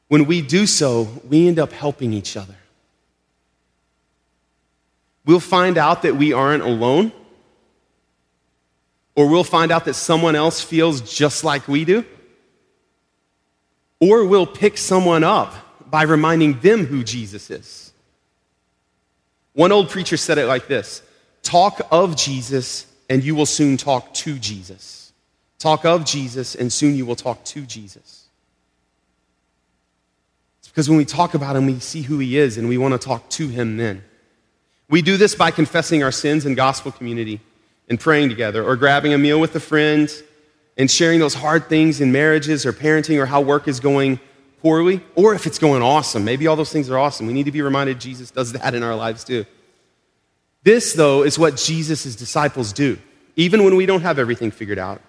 When 0.09 0.25
we 0.25 0.41
do 0.41 0.67
so, 0.67 1.09
we 1.29 1.47
end 1.47 1.59
up 1.59 1.73
helping 1.73 2.13
each 2.13 2.37
other. 2.37 2.57
We'll 5.29 5.41
find 5.41 5.77
out 5.77 6.03
that 6.03 6.17
we 6.17 6.33
aren't 6.33 6.63
alone, 6.63 7.13
or 9.15 9.29
we'll 9.29 9.45
find 9.45 9.71
out 9.71 9.85
that 9.85 9.93
someone 9.93 10.35
else 10.35 10.63
feels 10.63 11.03
just 11.03 11.45
like 11.45 11.69
we 11.69 11.85
do, 11.85 12.07
or 14.01 14.25
we'll 14.25 14.47
pick 14.47 14.79
someone 14.79 15.25
up 15.25 15.53
by 15.91 16.05
reminding 16.05 16.61
them 16.61 16.87
who 16.87 17.05
Jesus 17.05 17.51
is. 17.51 17.93
One 19.53 19.71
old 19.71 19.91
preacher 19.91 20.17
said 20.17 20.39
it 20.39 20.47
like 20.47 20.67
this 20.67 21.03
Talk 21.43 21.87
of 21.91 22.17
Jesus, 22.17 22.87
and 23.11 23.23
you 23.23 23.35
will 23.35 23.45
soon 23.45 23.77
talk 23.77 24.15
to 24.15 24.39
Jesus. 24.39 25.13
Talk 25.59 25.85
of 25.85 26.07
Jesus, 26.07 26.55
and 26.55 26.73
soon 26.73 26.95
you 26.95 27.05
will 27.05 27.17
talk 27.17 27.45
to 27.45 27.67
Jesus. 27.67 28.25
It's 30.61 30.69
because 30.69 30.89
when 30.89 30.97
we 30.97 31.05
talk 31.05 31.35
about 31.35 31.55
him, 31.55 31.67
we 31.67 31.81
see 31.81 32.01
who 32.01 32.19
he 32.19 32.39
is, 32.39 32.57
and 32.57 32.67
we 32.67 32.79
want 32.79 32.93
to 32.93 32.99
talk 32.99 33.29
to 33.29 33.49
him 33.49 33.77
then. 33.77 34.05
We 34.89 35.03
do 35.03 35.17
this 35.17 35.35
by 35.35 35.51
confessing 35.51 36.03
our 36.03 36.13
sins 36.13 36.47
in 36.47 36.55
gospel 36.55 36.93
community 36.93 37.41
and 37.89 38.01
praying 38.01 38.29
together, 38.29 38.63
or 38.63 38.77
grabbing 38.77 39.15
a 39.15 39.19
meal 39.19 39.41
with 39.41 39.55
a 39.55 39.61
friend 39.61 40.11
and 40.77 40.91
sharing 40.91 41.19
those 41.19 41.35
hard 41.35 41.69
things 41.69 42.01
in 42.01 42.13
marriages 42.13 42.65
or 42.67 42.73
parenting 42.73 43.21
or 43.21 43.27
how 43.27 43.41
work 43.41 43.67
is 43.67 43.81
going 43.81 44.21
poorly, 44.61 45.01
or 45.15 45.35
if 45.35 45.47
it's 45.47 45.59
going 45.59 45.83
awesome. 45.83 46.25
Maybe 46.25 46.47
all 46.47 46.57
those 46.57 46.73
things 46.73 46.91
are 46.91 46.99
awesome. 46.99 47.27
We 47.27 47.33
need 47.33 47.45
to 47.45 47.53
be 47.53 47.63
reminded 47.63 48.01
Jesus 48.01 48.31
does 48.31 48.53
that 48.53 48.75
in 48.75 48.83
our 48.83 48.95
lives 48.95 49.25
too. 49.25 49.45
This, 50.65 50.93
though, 50.93 51.23
is 51.23 51.39
what 51.39 51.57
Jesus' 51.57 52.17
disciples 52.17 52.73
do. 52.73 52.99
Even 53.37 53.65
when 53.65 53.77
we 53.77 53.87
don't 53.87 54.03
have 54.03 54.19
everything 54.19 54.51
figured 54.51 54.79
out, 54.79 55.01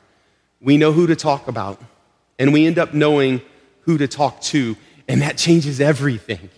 we 0.61 0.77
know 0.77 0.91
who 0.91 1.07
to 1.07 1.15
talk 1.15 1.47
about, 1.47 1.81
and 2.37 2.53
we 2.53 2.67
end 2.67 2.77
up 2.77 2.93
knowing 2.93 3.41
who 3.81 3.97
to 3.97 4.07
talk 4.07 4.39
to, 4.41 4.77
and 5.07 5.21
that 5.21 5.37
changes 5.37 5.81
everything. 5.81 6.49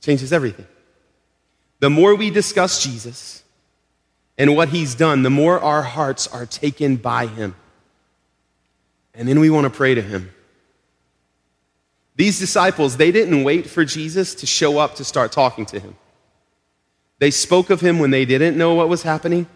Changes 0.00 0.32
everything. 0.32 0.66
The 1.80 1.90
more 1.90 2.14
we 2.14 2.30
discuss 2.30 2.82
Jesus 2.82 3.42
and 4.38 4.54
what 4.54 4.68
he's 4.68 4.94
done, 4.94 5.22
the 5.22 5.30
more 5.30 5.58
our 5.58 5.82
hearts 5.82 6.26
are 6.28 6.46
taken 6.46 6.96
by 6.96 7.26
him. 7.26 7.54
And 9.14 9.26
then 9.26 9.40
we 9.40 9.50
want 9.50 9.64
to 9.64 9.70
pray 9.70 9.94
to 9.94 10.02
him. 10.02 10.30
These 12.16 12.38
disciples, 12.38 12.98
they 12.98 13.10
didn't 13.10 13.44
wait 13.44 13.68
for 13.68 13.84
Jesus 13.84 14.34
to 14.36 14.46
show 14.46 14.78
up 14.78 14.94
to 14.96 15.04
start 15.04 15.32
talking 15.32 15.64
to 15.66 15.80
him. 15.80 15.96
They 17.18 17.30
spoke 17.30 17.70
of 17.70 17.80
him 17.80 17.98
when 17.98 18.10
they 18.10 18.24
didn't 18.24 18.56
know 18.56 18.74
what 18.74 18.88
was 18.88 19.02
happening. 19.02 19.46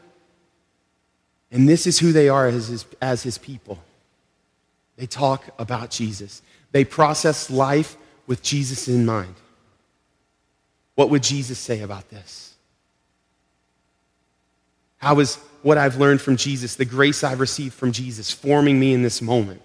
And 1.50 1.68
this 1.68 1.86
is 1.86 1.98
who 1.98 2.12
they 2.12 2.28
are 2.28 2.46
as 2.46 2.68
his, 2.68 2.86
as 3.00 3.22
his 3.22 3.38
people. 3.38 3.78
They 4.96 5.06
talk 5.06 5.44
about 5.58 5.90
Jesus. 5.90 6.42
They 6.72 6.84
process 6.84 7.50
life 7.50 7.96
with 8.26 8.42
Jesus 8.42 8.88
in 8.88 9.04
mind. 9.04 9.34
What 10.94 11.10
would 11.10 11.22
Jesus 11.22 11.58
say 11.58 11.80
about 11.80 12.08
this? 12.10 12.54
How 14.98 15.18
is 15.20 15.36
what 15.62 15.76
I've 15.76 15.96
learned 15.96 16.20
from 16.20 16.36
Jesus, 16.36 16.76
the 16.76 16.84
grace 16.84 17.24
I've 17.24 17.40
received 17.40 17.74
from 17.74 17.92
Jesus, 17.92 18.30
forming 18.30 18.78
me 18.78 18.94
in 18.94 19.02
this 19.02 19.20
moment? 19.20 19.60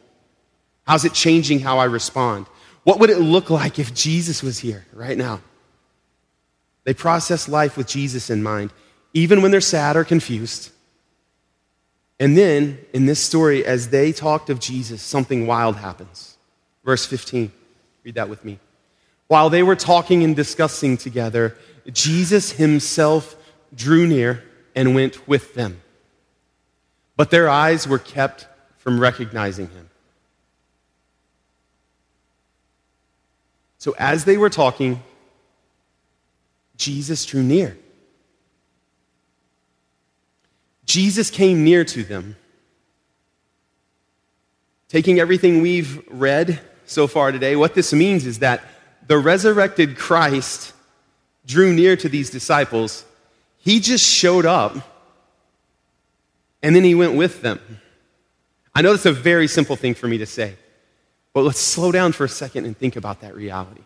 How's 0.86 1.06
it 1.06 1.14
changing 1.14 1.60
how 1.60 1.78
I 1.78 1.86
respond? 1.86 2.48
What 2.84 3.00
would 3.00 3.10
it 3.10 3.20
look 3.20 3.50
like 3.50 3.80
if 3.80 3.94
Jesus 3.94 4.42
was 4.42 4.60
here 4.60 4.86
right 4.92 5.18
now? 5.18 5.42
They 6.84 6.94
process 6.94 7.48
life 7.48 7.78
with 7.78 7.88
Jesus 7.88 8.30
in 8.30 8.42
mind, 8.42 8.74
even 9.14 9.42
when 9.42 9.52
they're 9.52 9.62
sad 9.62 9.96
or 9.96 10.04
confused. 10.04 10.72
And 12.20 12.38
then, 12.38 12.80
in 12.94 13.06
this 13.06 13.20
story, 13.20 13.66
as 13.66 13.90
they 13.90 14.12
talked 14.12 14.50
of 14.50 14.60
Jesus, 14.60 15.02
something 15.02 15.48
wild 15.48 15.76
happens. 15.76 16.38
Verse 16.84 17.06
15, 17.06 17.52
read 18.04 18.16
that 18.16 18.28
with 18.28 18.44
me. 18.44 18.60
While 19.30 19.52
they 19.52 19.62
were 19.62 19.76
talking 19.76 20.24
and 20.24 20.36
discussing 20.36 20.98
together, 20.98 21.56
Jesus 21.94 22.54
himself 22.54 23.36
drew 23.74 24.08
near 24.08 24.44
and 24.74 24.96
went 24.96 25.28
with 25.28 25.54
them. 25.54 25.82
But 27.16 27.30
their 27.30 27.48
eyes 27.48 27.88
were 27.88 28.00
kept 28.00 28.48
from 28.80 29.00
recognizing 29.00 29.70
him. 29.70 29.92
So 33.78 33.96
as 34.00 34.26
they 34.26 34.36
were 34.36 34.50
talking, 34.50 35.04
Jesus 36.76 37.24
drew 37.24 37.44
near. 37.44 37.78
Jesus 40.86 41.30
came 41.30 41.64
near 41.64 41.86
to 41.86 42.04
them. 42.04 42.36
Taking 44.88 45.20
everything 45.20 45.62
we've 45.62 46.04
read 46.10 46.60
so 46.86 47.06
far 47.06 47.32
today, 47.32 47.56
what 47.56 47.76
this 47.76 47.94
means 47.94 48.26
is 48.26 48.40
that 48.40 48.64
the 49.10 49.18
resurrected 49.18 49.98
Christ 49.98 50.72
drew 51.46 51.74
near 51.74 51.96
to 51.98 52.08
these 52.08 52.30
disciples. 52.30 53.04
He 53.58 53.80
just 53.80 54.06
showed 54.06 54.46
up 54.46 54.76
and 56.62 56.76
then 56.76 56.84
he 56.84 56.94
went 56.94 57.16
with 57.16 57.42
them. 57.42 57.60
I 58.76 58.84
know 58.84 58.92
that's 58.92 59.08
a 59.08 59.12
very 59.12 59.48
simple 59.48 59.76
thing 59.76 59.96
for 59.96 60.08
me 60.08 60.20
to 60.20 60.28
say. 60.28 60.56
But 61.34 61.42
let's 61.42 61.60
slow 61.60 61.92
down 61.92 62.12
for 62.12 62.24
a 62.24 62.30
second 62.30 62.66
and 62.66 62.78
think 62.78 62.96
about 62.96 63.22
that 63.22 63.36
reality. 63.36 63.82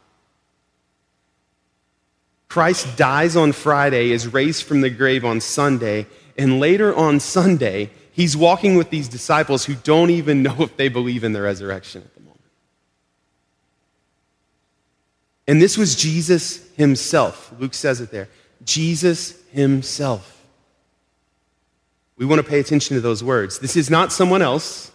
Christ 2.49 2.97
dies 2.97 3.37
on 3.37 3.53
Friday, 3.53 4.11
is 4.11 4.27
raised 4.27 4.63
from 4.63 4.81
the 4.81 4.89
grave 4.89 5.23
on 5.23 5.39
Sunday, 5.39 6.05
and 6.37 6.59
later 6.59 6.93
on 6.93 7.21
Sunday, 7.21 7.91
he's 8.11 8.35
walking 8.35 8.75
with 8.75 8.89
these 8.89 9.07
disciples 9.07 9.65
who 9.65 9.75
don't 9.75 10.09
even 10.09 10.43
know 10.43 10.57
if 10.59 10.75
they 10.75 10.89
believe 10.89 11.23
in 11.23 11.31
the 11.31 11.41
resurrection 11.41 12.01
at 12.01 12.13
the 12.13 12.19
moment. 12.19 12.41
And 15.47 15.61
this 15.61 15.77
was 15.77 15.95
Jesus 15.95 16.67
himself. 16.75 17.53
Luke 17.59 17.73
says 17.73 17.99
it 18.01 18.11
there. 18.11 18.29
Jesus 18.63 19.41
himself. 19.51 20.41
We 22.15 22.25
want 22.25 22.41
to 22.41 22.47
pay 22.47 22.59
attention 22.59 22.95
to 22.95 23.01
those 23.01 23.23
words. 23.23 23.59
This 23.59 23.75
is 23.75 23.89
not 23.89 24.13
someone 24.13 24.41
else. 24.41 24.91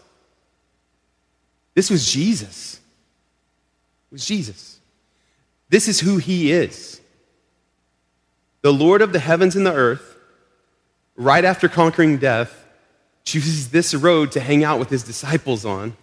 This 1.74 1.90
was 1.90 2.10
Jesus. 2.10 2.80
It 4.10 4.14
was 4.14 4.24
Jesus. 4.24 4.80
This 5.68 5.88
is 5.88 6.00
who 6.00 6.16
he 6.16 6.50
is. 6.50 7.00
The 8.62 8.72
Lord 8.72 9.02
of 9.02 9.12
the 9.12 9.18
heavens 9.18 9.54
and 9.54 9.66
the 9.66 9.74
earth, 9.74 10.16
right 11.16 11.44
after 11.44 11.68
conquering 11.68 12.18
death, 12.18 12.64
chooses 13.24 13.70
this 13.70 13.94
road 13.94 14.32
to 14.32 14.40
hang 14.40 14.64
out 14.64 14.78
with 14.78 14.88
his 14.88 15.02
disciples 15.02 15.64
on, 15.64 15.96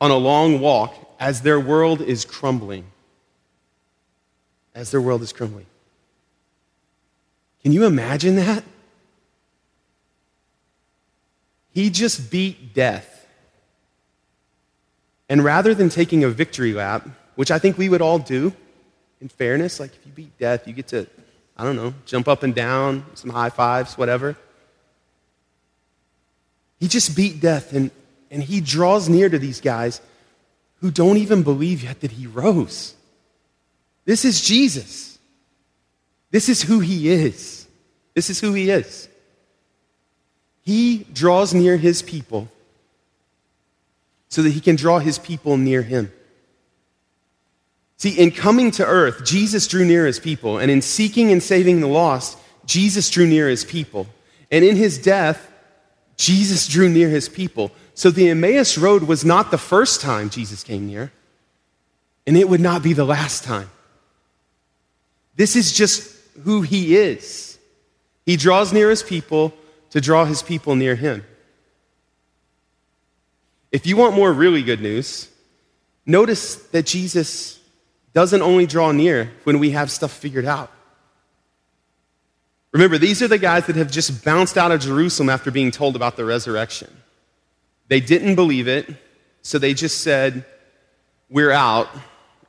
on 0.00 0.10
a 0.10 0.16
long 0.16 0.60
walk 0.60 0.94
as 1.20 1.42
their 1.42 1.60
world 1.60 2.00
is 2.00 2.24
crumbling. 2.24 2.84
As 4.78 4.92
their 4.92 5.00
world 5.00 5.22
is 5.22 5.32
crumbling. 5.32 5.66
Can 7.64 7.72
you 7.72 7.84
imagine 7.84 8.36
that? 8.36 8.62
He 11.72 11.90
just 11.90 12.30
beat 12.30 12.74
death 12.74 13.18
and 15.28 15.44
rather 15.44 15.74
than 15.74 15.88
taking 15.88 16.22
a 16.22 16.28
victory 16.28 16.72
lap, 16.72 17.06
which 17.34 17.50
I 17.50 17.58
think 17.58 17.76
we 17.76 17.88
would 17.88 18.00
all 18.00 18.18
do, 18.18 18.52
in 19.20 19.28
fairness, 19.28 19.80
like 19.80 19.94
if 19.94 20.06
you 20.06 20.12
beat 20.12 20.38
death, 20.38 20.66
you 20.66 20.72
get 20.72 20.86
to, 20.88 21.06
I 21.56 21.64
don't 21.64 21.76
know, 21.76 21.92
jump 22.06 22.28
up 22.28 22.44
and 22.44 22.54
down, 22.54 23.04
some 23.14 23.30
high 23.30 23.50
fives, 23.50 23.98
whatever. 23.98 24.36
He 26.80 26.86
just 26.86 27.16
beat 27.16 27.40
death, 27.40 27.72
and, 27.72 27.90
and 28.30 28.42
he 28.42 28.60
draws 28.60 29.08
near 29.08 29.28
to 29.28 29.38
these 29.38 29.60
guys 29.60 30.00
who 30.80 30.90
don't 30.90 31.16
even 31.16 31.42
believe 31.42 31.82
yet 31.82 32.00
that 32.00 32.12
he 32.12 32.26
rose. 32.26 32.94
This 34.08 34.24
is 34.24 34.40
Jesus. 34.40 35.18
This 36.30 36.48
is 36.48 36.62
who 36.62 36.80
he 36.80 37.10
is. 37.10 37.68
This 38.14 38.30
is 38.30 38.40
who 38.40 38.54
he 38.54 38.70
is. 38.70 39.06
He 40.62 41.04
draws 41.12 41.52
near 41.52 41.76
his 41.76 42.00
people 42.00 42.48
so 44.30 44.40
that 44.40 44.48
he 44.48 44.60
can 44.60 44.76
draw 44.76 44.98
his 44.98 45.18
people 45.18 45.58
near 45.58 45.82
him. 45.82 46.10
See, 47.98 48.18
in 48.18 48.30
coming 48.30 48.70
to 48.72 48.86
earth, 48.86 49.26
Jesus 49.26 49.66
drew 49.66 49.84
near 49.84 50.06
his 50.06 50.18
people, 50.18 50.56
and 50.56 50.70
in 50.70 50.80
seeking 50.80 51.30
and 51.30 51.42
saving 51.42 51.80
the 51.80 51.86
lost, 51.86 52.38
Jesus 52.64 53.10
drew 53.10 53.26
near 53.26 53.46
his 53.46 53.62
people. 53.62 54.06
And 54.50 54.64
in 54.64 54.76
his 54.76 54.96
death, 54.96 55.52
Jesus 56.16 56.66
drew 56.66 56.88
near 56.88 57.10
his 57.10 57.28
people. 57.28 57.72
So 57.92 58.10
the 58.10 58.30
Emmaus 58.30 58.78
Road 58.78 59.02
was 59.02 59.22
not 59.22 59.50
the 59.50 59.58
first 59.58 60.00
time 60.00 60.30
Jesus 60.30 60.64
came 60.64 60.86
near, 60.86 61.12
and 62.26 62.38
it 62.38 62.48
would 62.48 62.62
not 62.62 62.82
be 62.82 62.94
the 62.94 63.04
last 63.04 63.44
time. 63.44 63.68
This 65.38 65.54
is 65.54 65.72
just 65.72 66.14
who 66.42 66.62
he 66.62 66.96
is. 66.96 67.58
He 68.26 68.36
draws 68.36 68.72
near 68.72 68.90
his 68.90 69.04
people 69.04 69.54
to 69.90 70.00
draw 70.00 70.24
his 70.24 70.42
people 70.42 70.74
near 70.74 70.96
him. 70.96 71.24
If 73.70 73.86
you 73.86 73.96
want 73.96 74.16
more 74.16 74.32
really 74.32 74.64
good 74.64 74.80
news, 74.80 75.28
notice 76.04 76.56
that 76.56 76.86
Jesus 76.86 77.60
doesn't 78.14 78.42
only 78.42 78.66
draw 78.66 78.90
near 78.90 79.30
when 79.44 79.60
we 79.60 79.70
have 79.70 79.92
stuff 79.92 80.12
figured 80.12 80.44
out. 80.44 80.72
Remember, 82.72 82.98
these 82.98 83.22
are 83.22 83.28
the 83.28 83.38
guys 83.38 83.66
that 83.66 83.76
have 83.76 83.92
just 83.92 84.24
bounced 84.24 84.58
out 84.58 84.72
of 84.72 84.80
Jerusalem 84.80 85.30
after 85.30 85.52
being 85.52 85.70
told 85.70 85.94
about 85.94 86.16
the 86.16 86.24
resurrection. 86.24 86.90
They 87.86 88.00
didn't 88.00 88.34
believe 88.34 88.66
it, 88.66 88.92
so 89.42 89.58
they 89.60 89.72
just 89.72 90.00
said, 90.00 90.44
We're 91.30 91.52
out, 91.52 91.88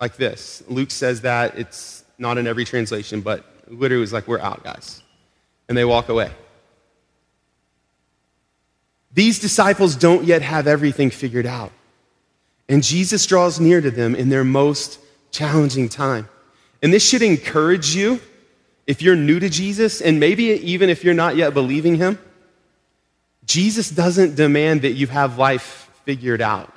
like 0.01 0.17
this. 0.17 0.63
Luke 0.67 0.91
says 0.91 1.21
that. 1.21 1.57
It's 1.57 1.98
not 2.19 2.37
in 2.37 2.45
every 2.45 2.65
translation, 2.65 3.21
but 3.21 3.45
literally 3.67 4.01
was 4.01 4.13
like, 4.13 4.27
We're 4.27 4.39
out, 4.39 4.63
guys. 4.63 5.01
And 5.67 5.77
they 5.77 5.85
walk 5.85 6.09
away. 6.09 6.31
These 9.13 9.39
disciples 9.39 9.95
don't 9.95 10.25
yet 10.25 10.41
have 10.41 10.67
everything 10.67 11.09
figured 11.09 11.45
out. 11.45 11.71
And 12.67 12.83
Jesus 12.83 13.25
draws 13.25 13.59
near 13.59 13.81
to 13.81 13.89
them 13.89 14.13
in 14.15 14.29
their 14.29 14.43
most 14.43 14.99
challenging 15.31 15.89
time. 15.89 16.29
And 16.81 16.93
this 16.93 17.07
should 17.07 17.21
encourage 17.21 17.95
you 17.95 18.19
if 18.85 19.01
you're 19.01 19.15
new 19.15 19.39
to 19.39 19.49
Jesus, 19.49 20.01
and 20.01 20.19
maybe 20.19 20.45
even 20.45 20.89
if 20.89 21.03
you're 21.03 21.13
not 21.13 21.35
yet 21.35 21.53
believing 21.53 21.95
him. 21.95 22.17
Jesus 23.45 23.89
doesn't 23.89 24.35
demand 24.35 24.83
that 24.83 24.93
you 24.93 25.07
have 25.07 25.37
life 25.37 25.89
figured 26.05 26.41
out, 26.41 26.73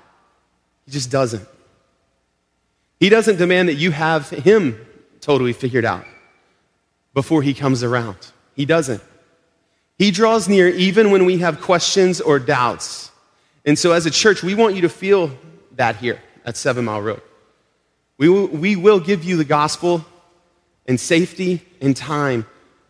he 0.84 0.92
just 0.92 1.10
doesn't. 1.10 1.46
He 2.98 3.08
doesn't 3.08 3.36
demand 3.36 3.68
that 3.68 3.74
you 3.74 3.90
have 3.90 4.30
him 4.30 4.78
totally 5.22 5.54
figured 5.54 5.86
out 5.86 6.04
before 7.14 7.40
he 7.40 7.54
comes 7.54 7.82
around. 7.82 8.18
He 8.54 8.66
doesn't. 8.66 9.02
He 9.96 10.10
draws 10.10 10.48
near 10.48 10.68
even 10.68 11.10
when 11.10 11.24
we 11.24 11.38
have 11.38 11.60
questions 11.60 12.20
or 12.20 12.38
doubts. 12.38 13.10
And 13.64 13.78
so, 13.78 13.92
as 13.92 14.04
a 14.04 14.10
church, 14.10 14.42
we 14.42 14.54
want 14.54 14.74
you 14.74 14.82
to 14.82 14.88
feel 14.88 15.30
that 15.76 15.96
here 15.96 16.20
at 16.44 16.56
Seven 16.56 16.84
Mile 16.84 17.00
Road. 17.00 17.22
We 18.18 18.28
will, 18.28 18.48
we 18.48 18.76
will 18.76 19.00
give 19.00 19.24
you 19.24 19.36
the 19.36 19.44
gospel 19.44 20.04
and 20.86 20.98
safety 20.98 21.62
and 21.80 21.96
time 21.96 22.46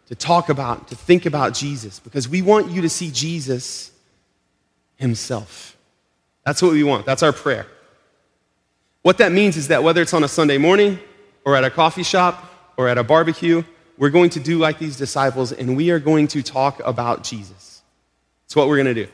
to 0.07 0.15
talk 0.15 0.49
about, 0.49 0.89
to 0.89 0.97
think 0.97 1.27
about 1.27 1.55
Jesus, 1.55 2.01
because 2.01 2.29
we 2.29 2.43
want 2.43 2.71
you 2.71 2.83
to 2.83 2.89
see 2.89 3.11
Jesus 3.11 3.93
Himself. 4.97 5.77
That's 6.45 6.63
what 6.63 6.73
we 6.73 6.83
want. 6.83 7.05
That's 7.05 7.23
our 7.23 7.33
prayer. 7.33 7.67
What 9.03 9.19
that 9.19 9.33
means 9.33 9.57
is 9.57 9.69
that 9.69 9.83
whether 9.83 10.01
it's 10.01 10.15
on 10.15 10.25
a 10.25 10.29
Sunday 10.29 10.59
morning 10.59 10.99
or 11.45 11.57
at 11.57 11.65
a 11.65 11.71
coffee 11.71 12.03
shop 12.03 12.45
or 12.77 12.89
at 12.89 12.99
a 12.99 13.05
barbecue 13.05 13.63
we're 14.03 14.11
going 14.11 14.31
to 14.31 14.41
do 14.41 14.59
like 14.59 14.79
these 14.79 14.97
disciples 14.97 15.53
and 15.53 15.77
we 15.77 15.91
are 15.91 15.99
going 15.99 16.27
to 16.29 16.43
talk 16.43 16.81
about 16.85 17.23
Jesus. 17.23 17.83
It's 18.47 18.57
what 18.57 18.69
we're 18.69 18.83
going 18.83 18.95
to 18.95 19.07
do. 19.07 19.09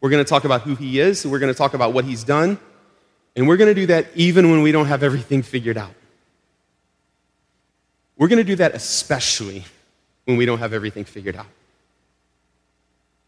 We're 0.00 0.10
going 0.10 0.24
to 0.24 0.28
talk 0.28 0.44
about 0.44 0.62
who 0.62 0.76
he 0.76 1.00
is, 1.00 1.26
we're 1.26 1.40
going 1.40 1.52
to 1.52 1.58
talk 1.58 1.74
about 1.74 1.92
what 1.92 2.04
he's 2.04 2.24
done, 2.24 2.58
and 3.36 3.48
we're 3.48 3.56
going 3.56 3.74
to 3.74 3.74
do 3.74 3.86
that 3.86 4.06
even 4.14 4.50
when 4.50 4.62
we 4.62 4.72
don't 4.72 4.86
have 4.86 5.02
everything 5.02 5.42
figured 5.42 5.76
out. 5.76 5.92
We're 8.16 8.28
going 8.28 8.38
to 8.38 8.44
do 8.44 8.56
that 8.56 8.74
especially 8.74 9.64
when 10.24 10.36
we 10.36 10.46
don't 10.46 10.58
have 10.58 10.72
everything 10.72 11.04
figured 11.04 11.36
out, 11.36 11.48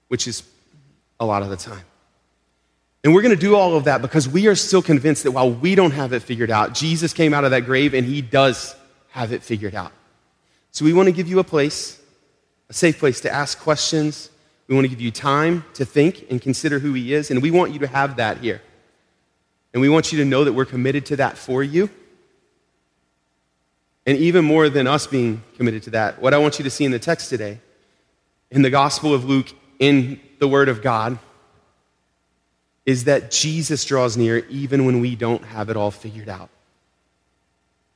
which 0.09 0.28
is 0.28 0.44
a 1.18 1.26
lot 1.26 1.42
of 1.42 1.50
the 1.50 1.57
time. 1.57 1.85
And 3.05 3.12
we're 3.12 3.23
going 3.23 3.35
to 3.35 3.41
do 3.41 3.57
all 3.57 3.77
of 3.77 3.85
that 3.85 4.01
because 4.01 4.29
we 4.29 4.47
are 4.47 4.55
still 4.55 4.83
convinced 4.83 5.25
that 5.25 5.33
while 5.33 5.51
we 5.51 5.75
don't 5.75 5.91
have 5.91 6.12
it 6.12 6.21
figured 6.21 6.51
out, 6.51 6.73
Jesus 6.75 7.12
came 7.12 7.35
out 7.35 7.45
of 7.45 7.51
that 7.51 7.62
grave 7.62 7.95
and 7.95 8.07
he 8.07 8.23
does 8.23 8.77
have 9.11 9.33
it 9.33 9.43
figured 9.43 9.75
out. 9.75 9.93
So 10.71 10.85
we 10.85 10.93
want 10.93 11.09
to 11.09 11.12
give 11.12 11.29
you 11.29 11.38
a 11.38 11.45
place, 11.45 12.01
a 12.69 12.73
safe 12.73 12.99
place 12.99 13.21
to 13.23 13.31
ask 13.31 13.59
questions. 13.59 14.31
We 14.69 14.75
want 14.75 14.85
to 14.85 14.88
give 14.88 15.01
you 15.01 15.11
time 15.11 15.65
to 15.75 15.85
think 15.85 16.27
and 16.31 16.41
consider 16.41 16.79
who 16.79 16.93
he 16.93 17.12
is. 17.12 17.31
And 17.31 17.43
we 17.43 17.51
want 17.51 17.73
you 17.73 17.81
to 17.81 17.88
have 17.88 18.17
that 18.17 18.38
here. 18.38 18.62
And 19.73 19.81
we 19.81 19.88
want 19.88 20.12
you 20.12 20.19
to 20.19 20.25
know 20.25 20.45
that 20.45 20.53
we're 20.53 20.65
committed 20.65 21.07
to 21.07 21.17
that 21.17 21.37
for 21.37 21.62
you. 21.62 21.91
And 24.07 24.17
even 24.19 24.45
more 24.45 24.69
than 24.69 24.87
us 24.87 25.07
being 25.07 25.43
committed 25.57 25.83
to 25.85 25.91
that, 25.91 26.21
what 26.21 26.35
I 26.35 26.38
want 26.38 26.59
you 26.59 26.65
to 26.65 26.71
see 26.71 26.85
in 26.85 26.91
the 26.91 26.99
text 26.99 27.31
today, 27.31 27.61
in 28.51 28.62
the 28.62 28.71
Gospel 28.71 29.15
of 29.15 29.25
Luke, 29.25 29.49
in 29.79 30.21
the 30.38 30.49
Word 30.49 30.69
of 30.69 30.83
God, 30.83 31.19
is 32.85 33.05
that 33.05 33.31
Jesus 33.31 33.85
draws 33.85 34.16
near 34.16 34.38
even 34.49 34.85
when 34.85 35.01
we 35.01 35.14
don't 35.14 35.45
have 35.45 35.71
it 35.71 35.77
all 35.77 35.90
figured 35.90 36.29
out. 36.29 36.49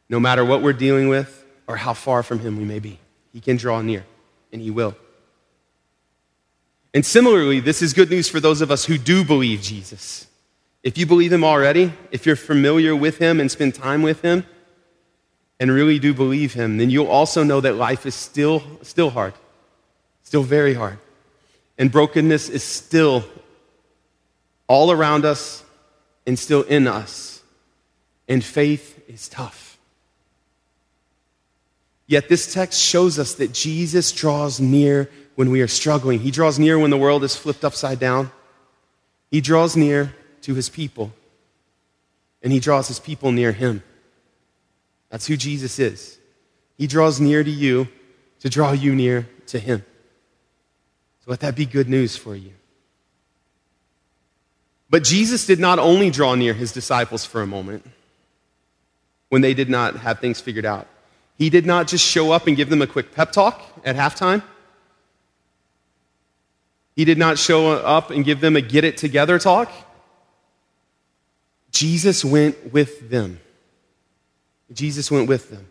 No 0.09 0.21
matter 0.21 0.45
what 0.45 0.63
we're 0.63 0.73
dealing 0.73 1.09
with 1.09 1.45
or 1.67 1.77
how 1.77 1.93
far 1.93 2.23
from 2.23 2.39
Him 2.39 2.57
we 2.57 2.65
may 2.65 2.79
be, 2.79 2.99
He 3.33 3.41
can 3.41 3.57
draw 3.57 3.81
near, 3.83 4.05
and 4.53 4.63
He 4.63 4.71
will. 4.71 4.97
And 6.95 7.05
similarly, 7.05 7.61
this 7.61 7.83
is 7.83 7.93
good 7.93 8.11
news 8.11 8.29
for 8.29 8.41
those 8.41 8.61
of 8.61 8.71
us 8.71 8.85
who 8.85 8.97
do 8.97 9.25
believe 9.25 9.61
Jesus. 9.61 10.27
If 10.83 10.97
you 10.97 11.05
believe 11.05 11.33
Him 11.33 11.43
already, 11.43 11.93
if 12.13 12.25
you're 12.25 12.37
familiar 12.37 12.95
with 12.95 13.19
Him 13.19 13.41
and 13.41 13.51
spend 13.51 13.75
time 13.75 14.03
with 14.03 14.23
Him, 14.23 14.47
and 15.59 15.71
really 15.71 15.99
do 15.99 16.15
believe 16.15 16.55
Him, 16.55 16.77
then 16.77 16.91
you'll 16.91 17.09
also 17.09 17.43
know 17.43 17.61
that 17.61 17.75
life 17.75 18.07
is 18.07 18.15
still, 18.15 18.63
still 18.83 19.11
hard, 19.11 19.35
still 20.23 20.43
very 20.43 20.75
hard. 20.75 20.99
And 21.79 21.91
brokenness 21.91 22.49
is 22.49 22.63
still 22.63 23.25
all 24.69 24.91
around 24.91 25.25
us 25.25 25.65
and 26.27 26.39
still 26.39 26.63
in 26.63 26.87
us. 26.87 27.43
And 28.29 28.45
faith 28.45 29.03
is 29.09 29.29
tough. 29.29 29.79
Yet 32.07 32.29
this 32.29 32.53
text 32.53 32.81
shows 32.81 33.19
us 33.19 33.35
that 33.35 33.53
Jesus 33.53 34.13
draws 34.13 34.61
near 34.61 35.11
when 35.35 35.51
we 35.51 35.61
are 35.61 35.69
struggling. 35.69 36.21
He 36.21 36.31
draws 36.31 36.59
near 36.59 36.79
when 36.79 36.91
the 36.91 36.97
world 36.97 37.25
is 37.25 37.37
flipped 37.37 37.65
upside 37.65 37.99
down. 37.99 38.31
He 39.31 39.41
draws 39.41 39.77
near 39.77 40.15
to 40.43 40.55
his 40.55 40.69
people, 40.69 41.13
and 42.43 42.53
he 42.53 42.61
draws 42.61 42.89
his 42.89 43.01
people 43.01 43.33
near 43.33 43.53
him. 43.53 43.83
That's 45.11 45.27
who 45.27 45.37
Jesus 45.37 45.79
is. 45.79 46.19
He 46.79 46.87
draws 46.87 47.21
near 47.21 47.43
to 47.43 47.51
you 47.51 47.89
to 48.41 48.49
draw 48.49 48.73
you 48.73 48.95
near 48.95 49.29
to 49.49 49.59
him. 49.59 49.85
So 51.25 51.31
let 51.31 51.41
that 51.41 51.57
be 51.57 51.67
good 51.67 51.89
news 51.89 52.17
for 52.17 52.37
you. 52.37 52.53
But 54.89 55.03
Jesus 55.03 55.47
did 55.47 55.59
not 55.59 55.79
only 55.79 56.11
draw 56.11 56.35
near 56.35 56.55
his 56.55 56.73
disciples 56.73 57.25
for 57.25 57.43
a 57.43 57.47
moment 57.47 57.85
when 59.29 59.43
they 59.43 59.55
did 59.55 59.69
not 59.69 59.97
have 59.97 60.21
things 60.21 60.41
figured 60.41 60.65
out. 60.65 60.87
He 61.37 61.51
did 61.51 61.67
not 61.67 61.89
just 61.89 62.05
show 62.05 62.33
up 62.33 62.47
and 62.47 62.57
give 62.57 62.71
them 62.71 62.81
a 62.83 62.87
quick 62.87 63.15
pep 63.15 63.33
talk 63.33 63.63
at 63.85 63.97
halftime. 63.97 64.43
He 66.95 67.05
did 67.05 67.19
not 67.19 67.39
show 67.39 67.73
up 67.73 68.11
and 68.11 68.25
give 68.25 68.41
them 68.41 68.57
a 68.57 68.61
get 68.61 68.85
it 68.85 68.97
together 68.97 69.39
talk. 69.39 69.71
Jesus 71.71 72.25
went 72.25 72.73
with 72.73 73.11
them. 73.11 73.41
Jesus 74.73 75.11
went 75.11 75.29
with 75.29 75.51
them. 75.51 75.67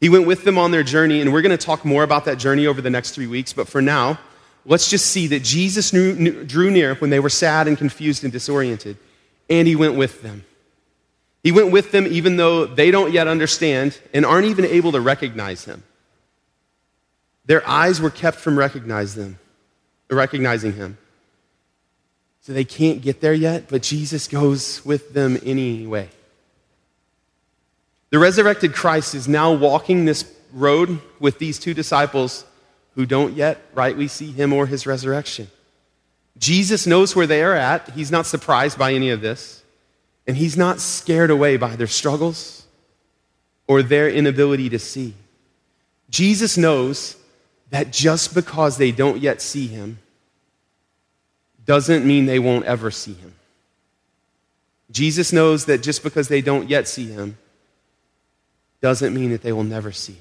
He 0.00 0.08
went 0.08 0.26
with 0.26 0.44
them 0.44 0.58
on 0.58 0.72
their 0.72 0.82
journey, 0.82 1.20
and 1.20 1.32
we're 1.32 1.40
going 1.40 1.56
to 1.56 1.64
talk 1.64 1.84
more 1.84 2.02
about 2.02 2.24
that 2.24 2.36
journey 2.36 2.66
over 2.66 2.80
the 2.80 2.90
next 2.90 3.12
three 3.12 3.28
weeks. 3.28 3.52
But 3.52 3.68
for 3.68 3.80
now, 3.80 4.18
let's 4.64 4.88
just 4.88 5.06
see 5.06 5.26
that 5.28 5.42
Jesus 5.42 5.92
knew, 5.92 6.44
drew 6.44 6.70
near 6.70 6.94
when 6.96 7.10
they 7.10 7.20
were 7.20 7.30
sad 7.30 7.68
and 7.68 7.76
confused 7.76 8.24
and 8.24 8.32
disoriented, 8.32 8.96
and 9.48 9.68
he 9.68 9.76
went 9.76 9.96
with 9.96 10.22
them. 10.22 10.44
He 11.42 11.52
went 11.52 11.70
with 11.70 11.92
them 11.92 12.06
even 12.06 12.36
though 12.36 12.64
they 12.64 12.90
don't 12.90 13.12
yet 13.12 13.28
understand 13.28 13.98
and 14.14 14.24
aren't 14.24 14.46
even 14.46 14.64
able 14.64 14.92
to 14.92 15.00
recognize 15.00 15.64
him. 15.64 15.82
Their 17.44 17.66
eyes 17.68 18.00
were 18.00 18.10
kept 18.10 18.38
from 18.38 18.58
recognize 18.58 19.14
them, 19.14 19.38
recognizing 20.10 20.72
him. 20.72 20.96
So 22.40 22.52
they 22.52 22.64
can't 22.64 23.02
get 23.02 23.20
there 23.20 23.34
yet, 23.34 23.68
but 23.68 23.82
Jesus 23.82 24.28
goes 24.28 24.84
with 24.84 25.12
them 25.12 25.38
anyway. 25.44 26.08
The 28.10 28.18
resurrected 28.18 28.74
Christ 28.74 29.14
is 29.14 29.28
now 29.28 29.52
walking 29.52 30.04
this 30.04 30.30
road 30.52 31.00
with 31.18 31.38
these 31.38 31.58
two 31.58 31.74
disciples 31.74 32.44
who 32.94 33.06
don't 33.06 33.34
yet 33.34 33.60
rightly 33.74 34.08
see 34.08 34.30
him 34.30 34.52
or 34.52 34.66
his 34.66 34.86
resurrection. 34.86 35.48
Jesus 36.38 36.86
knows 36.86 37.14
where 37.14 37.26
they 37.26 37.42
are 37.42 37.54
at. 37.54 37.90
He's 37.90 38.10
not 38.10 38.26
surprised 38.26 38.78
by 38.78 38.92
any 38.92 39.10
of 39.10 39.20
this. 39.20 39.62
And 40.26 40.36
he's 40.36 40.56
not 40.56 40.80
scared 40.80 41.30
away 41.30 41.56
by 41.56 41.76
their 41.76 41.86
struggles 41.86 42.66
or 43.66 43.82
their 43.82 44.08
inability 44.08 44.68
to 44.70 44.78
see. 44.78 45.14
Jesus 46.10 46.56
knows 46.56 47.16
that 47.70 47.90
just 47.90 48.34
because 48.34 48.76
they 48.76 48.92
don't 48.92 49.20
yet 49.20 49.42
see 49.42 49.66
him 49.66 49.98
doesn't 51.64 52.06
mean 52.06 52.26
they 52.26 52.38
won't 52.38 52.64
ever 52.64 52.90
see 52.90 53.14
him. 53.14 53.34
Jesus 54.90 55.32
knows 55.32 55.64
that 55.64 55.82
just 55.82 56.02
because 56.02 56.28
they 56.28 56.40
don't 56.40 56.68
yet 56.68 56.86
see 56.86 57.06
him 57.06 57.36
doesn't 58.80 59.14
mean 59.14 59.30
that 59.30 59.42
they 59.42 59.52
will 59.52 59.64
never 59.64 59.92
see. 59.92 60.16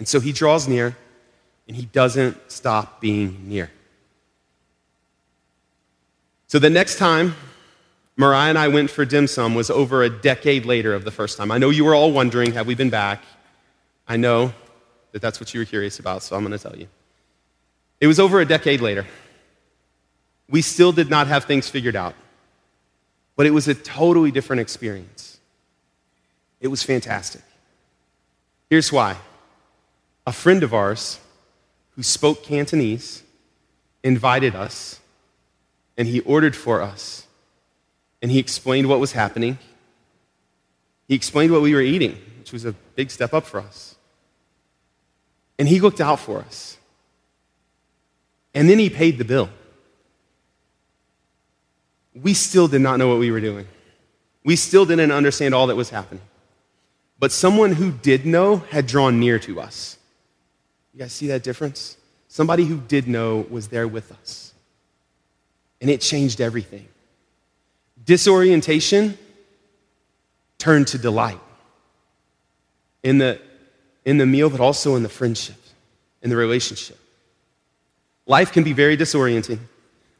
And 0.00 0.08
so 0.08 0.18
he 0.18 0.32
draws 0.32 0.66
near 0.66 0.96
and 1.68 1.76
he 1.76 1.84
doesn't 1.84 2.50
stop 2.50 3.02
being 3.02 3.46
near. 3.46 3.70
So 6.46 6.58
the 6.58 6.70
next 6.70 6.96
time 6.96 7.34
Mariah 8.16 8.48
and 8.48 8.56
I 8.56 8.68
went 8.68 8.88
for 8.88 9.04
dim 9.04 9.26
sum 9.26 9.54
was 9.54 9.68
over 9.68 10.02
a 10.02 10.08
decade 10.08 10.64
later 10.64 10.94
of 10.94 11.04
the 11.04 11.10
first 11.10 11.36
time. 11.36 11.50
I 11.50 11.58
know 11.58 11.68
you 11.68 11.84
were 11.84 11.94
all 11.94 12.12
wondering, 12.12 12.54
have 12.54 12.66
we 12.66 12.74
been 12.74 12.88
back? 12.88 13.22
I 14.08 14.16
know 14.16 14.54
that 15.12 15.20
that's 15.20 15.38
what 15.38 15.52
you 15.52 15.60
were 15.60 15.66
curious 15.66 15.98
about, 15.98 16.22
so 16.22 16.34
I'm 16.34 16.46
going 16.46 16.56
to 16.56 16.58
tell 16.58 16.78
you. 16.78 16.88
It 18.00 18.06
was 18.06 18.18
over 18.18 18.40
a 18.40 18.46
decade 18.46 18.80
later. 18.80 19.04
We 20.48 20.62
still 20.62 20.92
did 20.92 21.10
not 21.10 21.26
have 21.26 21.44
things 21.44 21.68
figured 21.68 21.94
out, 21.94 22.14
but 23.36 23.44
it 23.44 23.50
was 23.50 23.68
a 23.68 23.74
totally 23.74 24.30
different 24.30 24.60
experience. 24.60 25.40
It 26.58 26.68
was 26.68 26.82
fantastic. 26.82 27.42
Here's 28.70 28.90
why 28.90 29.18
a 30.30 30.32
friend 30.32 30.62
of 30.62 30.72
ours 30.72 31.18
who 31.96 32.04
spoke 32.04 32.44
Cantonese 32.44 33.24
invited 34.04 34.54
us 34.54 35.00
and 35.96 36.06
he 36.06 36.20
ordered 36.20 36.54
for 36.54 36.80
us 36.80 37.26
and 38.22 38.30
he 38.30 38.38
explained 38.38 38.88
what 38.88 39.00
was 39.00 39.10
happening. 39.10 39.58
He 41.08 41.16
explained 41.16 41.50
what 41.50 41.62
we 41.62 41.74
were 41.74 41.80
eating, 41.80 42.16
which 42.38 42.52
was 42.52 42.64
a 42.64 42.76
big 42.94 43.10
step 43.10 43.34
up 43.34 43.44
for 43.44 43.58
us. 43.58 43.96
And 45.58 45.66
he 45.66 45.80
looked 45.80 46.00
out 46.00 46.20
for 46.20 46.38
us. 46.38 46.78
And 48.54 48.70
then 48.70 48.78
he 48.78 48.88
paid 48.88 49.18
the 49.18 49.24
bill. 49.24 49.50
We 52.14 52.34
still 52.34 52.68
did 52.68 52.82
not 52.82 53.00
know 53.00 53.08
what 53.08 53.18
we 53.18 53.32
were 53.32 53.40
doing. 53.40 53.66
We 54.44 54.54
still 54.54 54.86
didn't 54.86 55.10
understand 55.10 55.56
all 55.56 55.66
that 55.66 55.76
was 55.76 55.90
happening. 55.90 56.22
But 57.18 57.32
someone 57.32 57.72
who 57.72 57.90
did 57.90 58.24
know 58.26 58.58
had 58.58 58.86
drawn 58.86 59.18
near 59.18 59.40
to 59.40 59.60
us. 59.60 59.96
You 60.92 61.00
guys 61.00 61.12
see 61.12 61.28
that 61.28 61.42
difference? 61.42 61.96
Somebody 62.28 62.64
who 62.64 62.78
did 62.78 63.08
know 63.08 63.46
was 63.50 63.68
there 63.68 63.88
with 63.88 64.12
us. 64.12 64.52
And 65.80 65.90
it 65.90 66.00
changed 66.00 66.40
everything. 66.40 66.88
Disorientation 68.04 69.16
turned 70.58 70.88
to 70.88 70.98
delight 70.98 71.40
in 73.02 73.18
the, 73.18 73.40
in 74.04 74.18
the 74.18 74.26
meal, 74.26 74.50
but 74.50 74.60
also 74.60 74.96
in 74.96 75.02
the 75.02 75.08
friendship, 75.08 75.56
in 76.22 76.30
the 76.30 76.36
relationship. 76.36 76.98
Life 78.26 78.52
can 78.52 78.62
be 78.62 78.72
very 78.72 78.96
disorienting, 78.96 79.58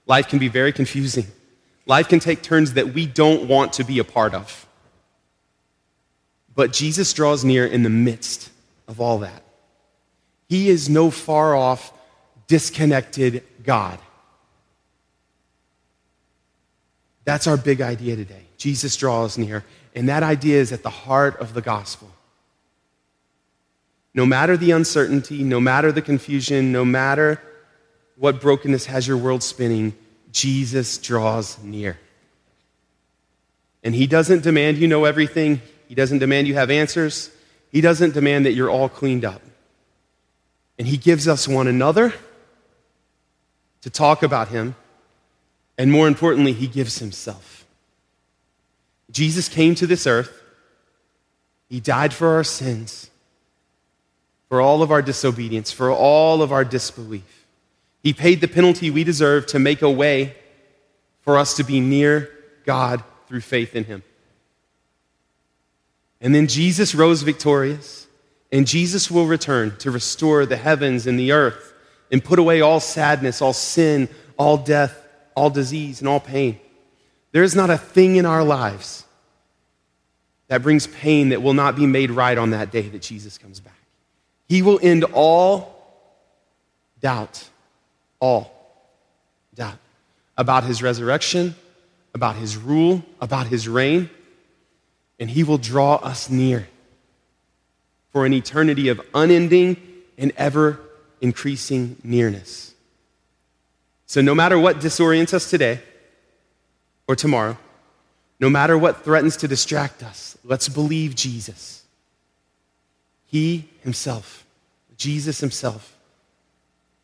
life 0.07 0.29
can 0.29 0.39
be 0.39 0.49
very 0.49 0.73
confusing. 0.73 1.27
Life 1.87 2.09
can 2.09 2.21
take 2.21 2.43
turns 2.43 2.75
that 2.75 2.95
we 2.95 3.05
don't 3.05 3.49
want 3.49 3.73
to 3.75 3.85
be 3.85 3.99
a 3.99 4.05
part 4.05 4.33
of. 4.33 4.67
But 6.55 6.73
Jesus 6.73 7.13
draws 7.13 7.45
near 7.45 7.67
in 7.67 7.83
the 7.83 7.91
midst 7.91 8.51
of 8.87 9.01
all 9.01 9.19
that. 9.19 9.43
He 10.51 10.69
is 10.69 10.89
no 10.91 11.13
far 11.13 11.55
off, 11.55 11.93
disconnected 12.49 13.45
God. 13.63 14.01
That's 17.25 17.47
our 17.47 17.57
big 17.57 17.81
idea 17.81 18.17
today. 18.17 18.47
Jesus 18.57 18.97
draws 18.97 19.39
near, 19.39 19.65
and 19.95 20.09
that 20.09 20.25
idea 20.25 20.61
is 20.61 20.73
at 20.73 20.83
the 20.83 20.91
heart 20.91 21.39
of 21.39 21.55
the 21.55 21.63
gospel. 21.63 22.11
No 24.13 24.27
matter 24.27 24.57
the 24.57 24.73
uncertainty, 24.73 25.45
no 25.45 25.61
matter 25.61 25.93
the 25.93 26.03
confusion, 26.03 26.73
no 26.73 26.85
matter 26.85 27.41
what 28.17 28.41
brokenness 28.41 28.87
has 28.87 29.07
your 29.07 29.19
world 29.19 29.45
spinning, 29.45 29.95
Jesus 30.33 30.99
draws 30.99 31.63
near. 31.63 31.97
And 33.85 33.95
he 33.95 34.09
doesn't 34.09 34.43
demand 34.43 34.79
you 34.79 34.89
know 34.89 35.05
everything, 35.05 35.63
he 35.87 35.95
doesn't 35.95 36.19
demand 36.19 36.49
you 36.49 36.55
have 36.55 36.73
answers, 36.73 37.31
he 37.71 37.81
doesn't 37.81 38.15
demand 38.15 38.47
that 38.47 38.55
you're 38.55 38.69
all 38.69 38.89
cleaned 38.89 39.25
up. 39.25 39.43
And 40.81 40.89
he 40.89 40.97
gives 40.97 41.29
us 41.29 41.47
one 41.47 41.69
another 41.69 42.15
to 43.83 43.91
talk 43.91 44.23
about 44.23 44.49
him 44.49 44.75
And 45.81 45.91
more 45.91 46.07
importantly, 46.07 46.53
he 46.53 46.67
gives 46.67 46.99
himself. 46.99 47.65
Jesus 49.11 49.49
came 49.49 49.75
to 49.77 49.87
this 49.87 50.07
earth, 50.07 50.43
he 51.71 51.81
died 51.81 52.13
for 52.13 52.35
our 52.35 52.45
sins, 52.45 53.09
for 54.51 54.61
all 54.61 54.83
of 54.83 54.91
our 54.91 55.01
disobedience, 55.01 55.73
for 55.73 55.91
all 55.91 56.43
of 56.43 56.53
our 56.53 56.67
disbelief. 56.67 57.47
He 58.03 58.13
paid 58.13 58.43
the 58.43 58.47
penalty 58.47 58.91
we 58.91 59.05
deserve 59.05 59.47
to 59.47 59.59
make 59.59 59.81
a 59.81 59.91
way 59.91 60.37
for 61.23 61.39
us 61.39 61.55
to 61.55 61.65
be 61.65 61.81
near 61.81 62.31
God 62.67 63.03
through 63.27 63.41
faith 63.41 63.75
in 63.75 63.85
him. 63.85 64.03
And 66.21 66.35
then 66.35 66.47
Jesus 66.47 66.95
rose 66.95 67.23
victorious, 67.23 68.07
and 68.53 68.67
Jesus 68.67 69.11
will 69.11 69.27
return 69.27 69.77
to 69.79 69.91
restore 69.91 70.47
the 70.47 70.57
heavens 70.57 71.07
and 71.07 71.19
the 71.19 71.33
earth 71.33 71.73
and 72.11 72.23
put 72.23 72.39
away 72.39 72.61
all 72.61 72.81
sadness, 72.81 73.41
all 73.41 73.53
sin, 73.53 74.09
all 74.37 74.57
death, 74.57 75.07
all 75.35 75.51
disease, 75.51 76.01
and 76.01 76.09
all 76.09 76.21
pain. 76.21 76.59
There 77.33 77.43
is 77.43 77.55
not 77.55 77.71
a 77.71 77.79
thing 77.79 78.17
in 78.17 78.27
our 78.27 78.43
lives 78.43 79.05
that 80.49 80.63
brings 80.63 80.87
pain 80.87 81.29
that 81.29 81.43
will 81.43 81.55
not 81.55 81.77
be 81.77 81.87
made 81.87 82.11
right 82.11 82.37
on 82.37 82.51
that 82.51 82.73
day 82.73 82.83
that 82.83 83.03
Jesus 83.03 83.39
comes 83.39 83.61
back. 83.61 83.75
He 84.49 84.63
will 84.63 84.81
end 84.83 85.05
all 85.05 85.77
doubt, 87.01 87.49
all 88.19 88.53
doubt 89.55 89.79
about 90.37 90.65
his 90.65 90.83
resurrection, 90.83 91.55
about 92.15 92.35
his 92.35 92.57
rule, 92.57 93.05
about 93.21 93.47
his 93.47 93.69
reign 93.69 94.11
and 95.21 95.31
He 95.31 95.45
will 95.45 95.59
draw 95.59 95.97
us 95.97 96.31
near 96.31 96.67
for 98.13 98.27
an 98.27 98.33
eternity 98.33 98.89
of 98.89 99.01
unending 99.15 99.77
and 100.19 100.33
ever 100.37 100.81
increasing 101.21 101.97
nearness. 102.03 102.75
So, 104.07 104.21
no 104.21 104.35
matter 104.35 104.59
what 104.59 104.81
disorients 104.81 105.33
us 105.33 105.49
today 105.49 105.81
or 107.07 107.15
tomorrow, 107.15 107.57
no 108.41 108.51
matter 108.51 108.77
what 108.77 109.05
threatens 109.05 109.37
to 109.39 109.49
distract 109.49 110.03
us, 110.03 110.37
let's 110.45 110.69
believe 110.69 111.15
Jesus. 111.15 111.85
He 113.27 113.69
Himself, 113.83 114.45
Jesus 114.97 115.39
Himself, 115.39 115.97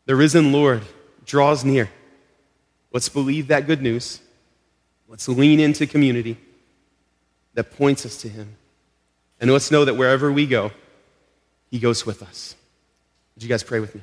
the 0.05 0.15
risen 0.15 0.51
Lord, 0.51 0.83
draws 1.25 1.63
near. 1.63 1.89
Let's 2.91 3.09
believe 3.09 3.47
that 3.47 3.67
good 3.67 3.81
news. 3.81 4.19
Let's 5.07 5.27
lean 5.27 5.59
into 5.59 5.87
community 5.87 6.37
that 7.53 7.71
points 7.77 8.05
us 8.05 8.17
to 8.21 8.29
Him. 8.29 8.55
And 9.39 9.51
let's 9.51 9.71
know 9.71 9.85
that 9.85 9.95
wherever 9.95 10.31
we 10.31 10.45
go, 10.45 10.71
He 11.69 11.79
goes 11.79 12.05
with 12.05 12.21
us. 12.23 12.55
Would 13.35 13.43
you 13.43 13.49
guys 13.49 13.63
pray 13.63 13.79
with 13.79 13.93
me? 13.95 14.01